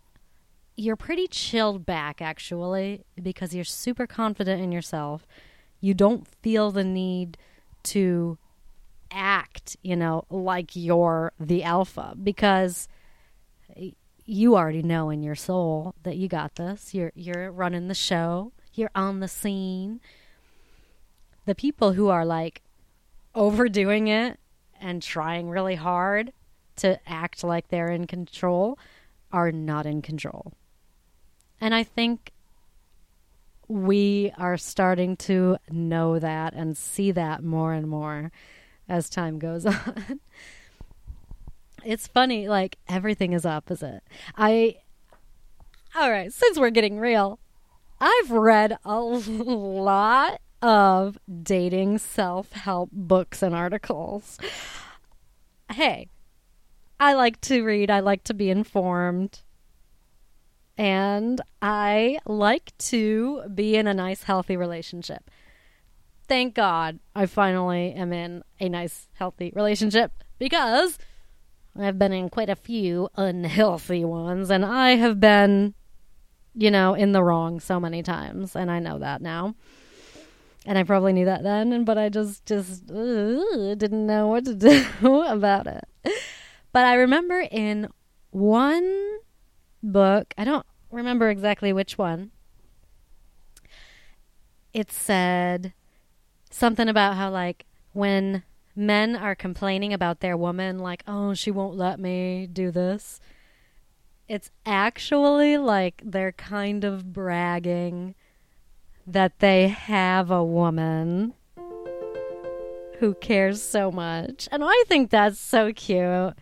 you're 0.77 0.97
pretty 0.97 1.27
chilled 1.27 1.87
back 1.87 2.21
actually 2.21 3.05
because 3.21 3.55
you're 3.55 3.65
super 3.65 4.07
confident 4.07 4.61
in 4.61 4.71
yourself. 4.71 5.27
You 5.81 5.95
don't 5.95 6.29
feel 6.43 6.71
the 6.71 6.85
need 6.85 7.39
to 7.85 8.37
act, 9.17 9.77
you 9.83 9.97
know, 9.97 10.25
like 10.31 10.77
you're 10.77 11.33
the 11.41 11.65
alpha 11.65 12.15
because 12.23 12.87
you 14.27 14.57
already 14.57 14.83
know 14.83 15.11
in 15.11 15.23
your 15.23 15.35
soul 15.35 15.95
that 16.03 16.17
you 16.17 16.29
got 16.29 16.57
this. 16.57 16.95
You're 16.95 17.13
you're 17.15 17.51
running 17.51 17.89
the 17.89 17.95
show. 17.95 18.53
You're 18.75 18.91
on 18.95 19.21
the 19.21 19.29
scene. 19.29 20.01
The 21.47 21.55
people 21.55 21.95
who 21.95 22.09
are 22.09 22.27
like 22.27 22.63
overdoing 23.35 24.09
it 24.09 24.39
and 24.81 25.03
trying 25.03 25.49
really 25.49 25.77
hard 25.77 26.33
to 26.77 26.99
act 27.09 27.43
like 27.43 27.69
they're 27.69 27.91
in 27.91 28.07
control 28.07 28.79
are 29.33 29.51
not 29.51 29.87
in 29.87 30.03
control. 30.03 30.53
And 31.61 31.75
I 31.75 31.85
think 31.85 32.33
we 33.69 34.33
are 34.37 34.57
starting 34.57 35.17
to 35.17 35.57
know 35.71 36.19
that 36.19 36.53
and 36.55 36.77
see 36.77 37.13
that 37.13 37.43
more 37.43 37.73
and 37.73 37.89
more 37.89 38.31
as 38.89 39.09
time 39.09 39.39
goes 39.39 39.67
on 39.67 40.21
it's 41.87 42.07
funny. 42.07 42.49
Like 42.49 42.77
everything 42.89 43.33
is 43.33 43.47
opposite. 43.47 44.03
I. 44.37 44.77
All 45.95 46.11
right, 46.11 46.31
since 46.31 46.59
we're 46.59 46.71
getting 46.71 46.99
real, 46.99 47.39
I've 48.01 48.31
read 48.31 48.77
a 48.85 49.01
lot 49.01 50.41
of 50.61 51.19
dating 51.43 51.99
self 51.99 52.53
help 52.53 52.91
books 52.93 53.43
and 53.43 53.55
articles. 53.55 54.39
Hey, 55.73 56.09
I 57.01 57.15
like 57.15 57.41
to 57.43 57.65
read, 57.65 57.91
I 57.91 58.01
like 58.01 58.25
to 58.25 58.35
be 58.35 58.51
informed. 58.51 59.41
And 60.79 61.41
I 61.63 62.19
like 62.27 62.77
to 62.79 63.49
be 63.55 63.77
in 63.77 63.87
a 63.87 63.95
nice, 63.95 64.25
healthy 64.25 64.59
relationship. 64.59 65.31
Thank 66.29 66.55
God 66.55 66.99
I 67.15 67.27
finally 67.27 67.93
am 67.93 68.13
in 68.13 68.43
a 68.59 68.69
nice, 68.69 69.09
healthy 69.15 69.53
relationship 69.55 70.13
because 70.39 70.99
I've 71.79 71.99
been 71.99 72.13
in 72.13 72.29
quite 72.31 72.49
a 72.49 72.57
few 72.57 73.09
unhealthy 73.17 74.05
ones, 74.05 74.51
and 74.51 74.65
I 74.65 74.97
have 74.97 75.21
been, 75.21 75.75
you 76.55 76.71
know, 76.71 76.95
in 76.95 77.13
the 77.13 77.23
wrong 77.23 77.61
so 77.61 77.79
many 77.79 78.03
times, 78.03 78.57
and 78.57 78.71
I 78.71 78.79
know 78.79 78.99
that 78.99 79.21
now. 79.21 79.55
And 80.65 80.77
I 80.77 80.83
probably 80.83 81.13
knew 81.13 81.27
that 81.27 81.45
then, 81.45 81.85
but 81.85 81.97
I 81.97 82.09
just 82.09 82.45
just 82.45 82.91
uh, 82.91 83.75
didn't 83.77 84.07
know 84.07 84.27
what 84.29 84.45
to 84.47 84.55
do 85.01 85.23
about 85.23 85.67
it. 85.67 85.85
But 86.73 86.87
I 86.87 86.95
remember 86.95 87.47
in 87.51 87.89
one 88.31 89.19
book, 89.83 90.35
I 90.37 90.45
don't 90.45 90.67
remember 90.91 91.31
exactly 91.31 91.73
which 91.73 91.97
one. 91.97 92.33
It 94.73 94.91
said 94.91 95.73
something 96.51 96.89
about 96.89 97.17
how 97.17 97.31
like 97.31 97.65
when 97.93 98.43
men 98.75 99.17
are 99.17 99.35
complaining 99.35 99.93
about 99.93 100.21
their 100.21 100.37
woman, 100.37 100.79
like, 100.79 101.03
oh, 101.07 101.35
she 101.35 101.51
won't 101.51 101.77
let 101.77 101.99
me 101.99 102.47
do 102.47 102.71
this. 102.71 103.21
It's 104.29 104.51
actually 104.67 105.57
like 105.57 106.03
they're 106.05 106.33
kind 106.33 106.85
of 106.85 107.13
bragging 107.13 108.15
that 109.07 109.39
they 109.39 109.69
have 109.69 110.31
a 110.31 110.45
woman 110.45 111.33
who 112.99 113.15
cares 113.15 113.63
so 113.63 113.91
much. 113.91 114.49
And 114.51 114.63
I 114.65 114.85
think 114.89 115.11
that's 115.11 115.39
so 115.39 115.73
cute. 115.73 116.35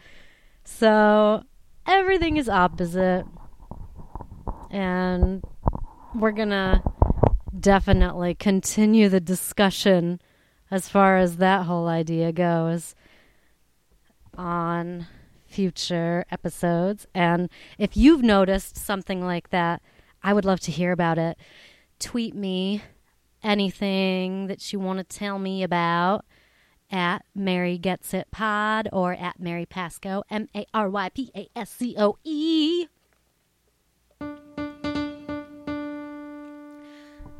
So 0.64 1.44
everything 1.86 2.36
is 2.36 2.48
opposite. 2.48 3.26
and 4.70 5.44
we're 6.14 6.32
gonna 6.32 6.82
definitely 7.58 8.34
continue 8.34 9.08
the 9.08 9.20
discussion 9.20 10.20
as 10.70 10.88
far 10.88 11.18
as 11.18 11.36
that 11.36 11.66
whole 11.66 11.88
idea 11.88 12.32
goes 12.32 12.94
on 14.36 15.06
future 15.46 16.24
episodes. 16.30 17.06
And 17.14 17.48
if 17.78 17.96
you've 17.96 18.22
noticed 18.22 18.76
something 18.76 19.24
like 19.24 19.50
that, 19.50 19.82
I 20.22 20.32
would 20.32 20.44
love 20.44 20.60
to 20.60 20.72
hear 20.72 20.90
about 20.90 21.18
it. 21.18 21.38
Tweet 22.00 22.34
me 22.34 22.82
anything 23.42 24.46
that 24.48 24.72
you 24.72 24.80
want 24.80 24.98
to 24.98 25.04
tell 25.04 25.38
me 25.38 25.62
about 25.62 26.24
at 26.90 27.24
Mary 27.34 27.78
Gets 27.78 28.14
It 28.14 28.30
Pod 28.30 28.88
or 28.92 29.12
at 29.12 29.38
Mary 29.38 29.66
Pascoe, 29.66 30.24
M 30.30 30.48
A 30.54 30.66
R 30.72 30.88
Y 30.88 31.08
P 31.10 31.30
A 31.36 31.48
S 31.54 31.70
C 31.70 31.94
O 31.98 32.18
E. 32.24 32.83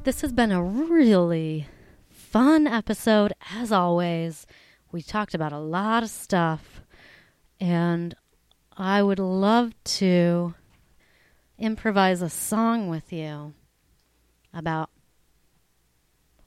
This 0.04 0.20
has 0.20 0.34
been 0.34 0.52
a 0.52 0.62
really 0.62 1.66
fun 2.10 2.66
episode, 2.66 3.32
as 3.54 3.72
always. 3.72 4.46
We 4.92 5.00
talked 5.00 5.32
about 5.32 5.54
a 5.54 5.58
lot 5.58 6.02
of 6.02 6.10
stuff, 6.10 6.82
and 7.58 8.14
I 8.76 9.02
would 9.02 9.18
love 9.18 9.72
to 9.84 10.52
improvise 11.58 12.20
a 12.20 12.28
song 12.28 12.90
with 12.90 13.14
you 13.14 13.54
about 14.52 14.90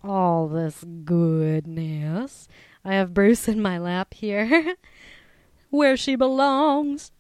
all 0.04 0.48
this 0.48 0.84
goodness. 1.04 2.48
I 2.86 2.94
have 2.94 3.16
Bruce 3.16 3.48
in 3.48 3.60
my 3.60 3.80
lap 3.80 4.14
here, 4.14 4.76
where 5.72 5.98
she 5.98 6.16
belongs. 6.16 7.12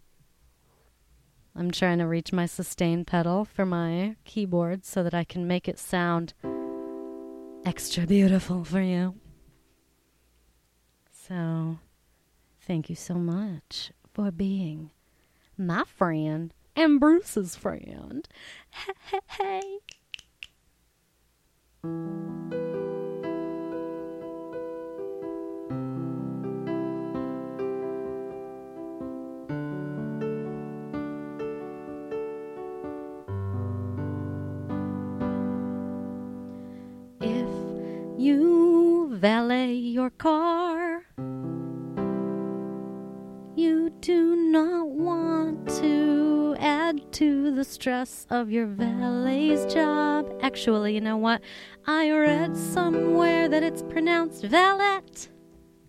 I'm 1.57 1.71
trying 1.71 1.97
to 1.97 2.05
reach 2.05 2.31
my 2.31 2.45
sustain 2.45 3.03
pedal 3.03 3.43
for 3.43 3.65
my 3.65 4.15
keyboard 4.25 4.85
so 4.85 5.01
that 5.01 5.15
I 5.15 5.23
can 5.23 5.47
make 5.47 5.67
it 5.67 5.79
sound 5.79 6.35
extra 7.65 8.05
beautiful 8.05 8.63
for 8.63 8.79
you. 8.79 9.15
So, 11.11 11.79
thank 12.61 12.89
you 12.89 12.95
so 12.95 13.15
much 13.15 13.91
for 14.13 14.29
being 14.29 14.91
my 15.57 15.83
friend 15.83 16.53
and 16.75 16.99
Bruce's 16.99 17.55
friend. 17.55 18.27
Hey, 19.09 19.19
hey, 19.41 19.79
hey. 21.83 22.96
Valet 39.17 39.73
your 39.73 40.09
car. 40.11 41.03
You 43.55 43.89
do 44.01 44.35
not 44.35 44.89
want 44.89 45.67
to 45.79 46.55
add 46.59 47.11
to 47.13 47.55
the 47.55 47.63
stress 47.63 48.27
of 48.29 48.51
your 48.51 48.67
valet's 48.67 49.73
job. 49.73 50.31
Actually, 50.41 50.93
you 50.93 51.01
know 51.01 51.17
what? 51.17 51.41
I 51.87 52.11
read 52.11 52.55
somewhere 52.55 53.49
that 53.49 53.63
it's 53.63 53.81
pronounced 53.81 54.43
valet. 54.43 55.01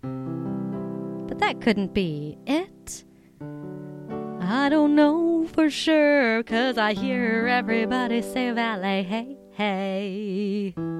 But 0.01 1.37
that 1.37 1.61
couldn't 1.61 1.93
be 1.93 2.39
it. 2.47 3.03
I 4.41 4.69
don't 4.69 4.95
know 4.95 5.47
for 5.53 5.69
sure, 5.69 6.41
cause 6.43 6.79
I 6.79 6.93
hear 6.93 7.45
everybody 7.47 8.23
say 8.23 8.51
valet, 8.51 9.03
hey, 9.03 9.37
hey. 9.51 10.98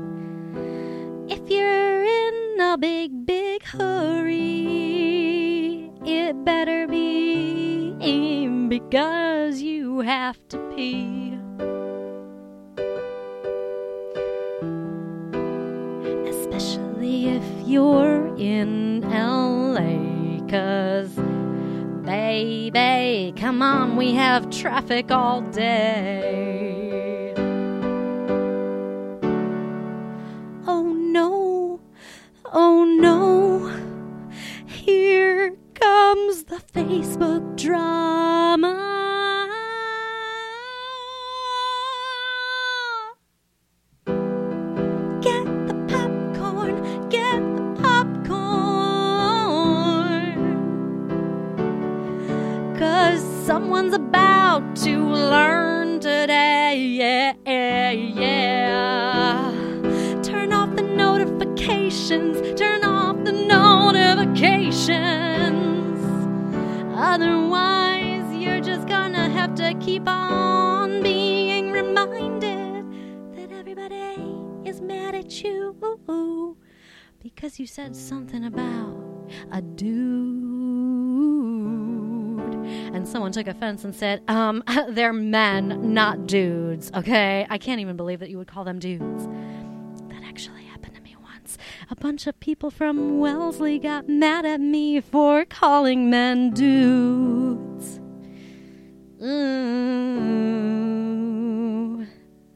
If 1.49 1.55
you're 1.55 2.03
in 2.03 2.61
a 2.61 2.77
big, 2.77 3.25
big 3.25 3.63
hurry, 3.63 4.39
it 6.05 6.45
better 6.45 6.87
be 6.87 8.67
because 8.67 9.59
you 9.59 10.01
have 10.01 10.37
to 10.49 10.59
pee. 10.75 11.33
Especially 16.29 17.29
if 17.29 17.43
you're 17.67 18.27
in 18.37 19.01
LA, 19.09 20.45
cause 20.47 21.15
baby, 22.05 23.33
come 23.35 23.63
on, 23.63 23.95
we 23.95 24.13
have 24.13 24.51
traffic 24.51 25.09
all 25.09 25.41
day. 25.41 26.68
Oh 32.51 32.83
no, 32.83 33.69
here 34.65 35.55
comes 35.75 36.45
the 36.45 36.57
Facebook 36.57 37.57
drama. 37.57 38.58
Notifications. 62.09 62.59
Turn 62.59 62.83
off 62.83 63.23
the 63.23 63.31
notifications. 63.31 66.03
Otherwise, 66.95 68.35
you're 68.35 68.61
just 68.61 68.87
gonna 68.87 69.29
have 69.29 69.53
to 69.55 69.73
keep 69.79 70.07
on 70.07 71.01
being 71.03 71.71
reminded 71.71 72.85
that 73.35 73.51
everybody 73.51 74.17
is 74.65 74.81
mad 74.81 75.15
at 75.15 75.43
you 75.43 75.75
because 77.21 77.59
you 77.59 77.67
said 77.67 77.93
something 77.95 78.45
about 78.45 78.97
a 79.51 79.61
dude. 79.61 80.39
And 82.93 83.07
someone 83.07 83.31
took 83.31 83.47
offense 83.47 83.83
and 83.83 83.95
said, 83.95 84.21
um, 84.27 84.63
they're 84.89 85.13
men, 85.13 85.93
not 85.93 86.27
dudes, 86.27 86.91
okay? 86.95 87.45
I 87.49 87.57
can't 87.57 87.81
even 87.81 87.97
believe 87.97 88.19
that 88.19 88.29
you 88.29 88.37
would 88.37 88.47
call 88.47 88.63
them 88.63 88.79
dudes. 88.79 89.27
That 90.07 90.23
actually 90.23 90.68
A 91.91 91.95
bunch 91.95 92.27
of 92.27 92.39
people 92.39 92.69
from 92.69 93.17
Wellesley 93.17 93.79
got 93.79 94.07
mad 94.07 94.45
at 94.45 94.61
me 94.61 95.01
for 95.01 95.43
calling 95.43 96.07
men 96.07 96.51
dudes. 96.51 97.99
Mm. 99.19 99.89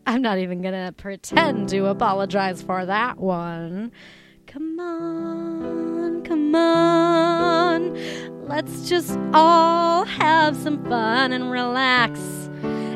I'm 0.06 0.22
not 0.22 0.38
even 0.38 0.62
gonna 0.62 0.94
pretend 0.96 1.70
to 1.70 1.88
apologize 1.88 2.62
for 2.62 2.86
that 2.86 3.18
one. 3.18 3.92
Come 4.46 4.80
on, 4.80 6.22
come 6.24 6.54
on. 6.54 7.98
Let's 8.48 8.88
just 8.88 9.18
all 9.34 10.06
have 10.06 10.56
some 10.56 10.86
fun 10.86 11.34
and 11.34 11.50
relax. 11.50 12.20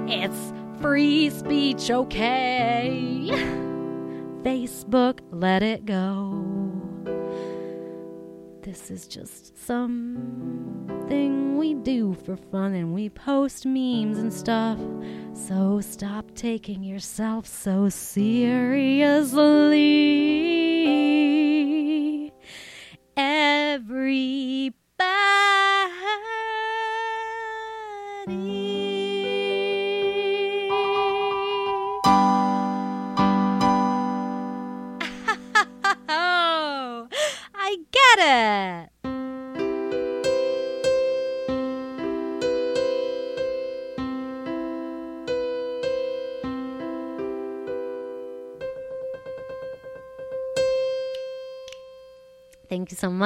It's 0.08 0.54
free 0.80 1.32
speech, 1.32 1.90
okay? 1.90 3.64
Facebook, 4.48 5.20
let 5.30 5.62
it 5.62 5.86
go. 5.86 6.42
This 8.62 8.90
is 8.90 9.06
just 9.06 9.58
something 9.58 11.58
we 11.58 11.74
do 11.74 12.14
for 12.14 12.38
fun 12.38 12.74
and 12.74 12.94
we 12.94 13.10
post 13.10 13.66
memes 13.66 14.18
and 14.18 14.34
stuff. 14.34 14.80
So 15.34 15.82
stop 15.82 16.34
taking 16.34 16.82
yourself 16.82 17.46
so 17.46 17.90
seriously. 17.90 20.67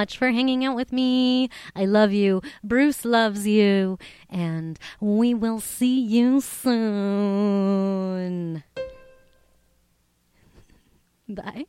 Much 0.02 0.18
for 0.18 0.32
hanging 0.32 0.66
out 0.66 0.76
with 0.76 0.92
me. 0.92 1.48
I 1.76 1.86
love 1.86 2.12
you. 2.12 2.42
Bruce 2.64 3.06
loves 3.06 3.46
you. 3.46 4.00
And 4.32 4.80
we 5.00 5.36
will 5.36 5.60
see 5.60 6.00
you 6.00 6.42
soon. 6.42 8.64
Bye. 11.30 11.66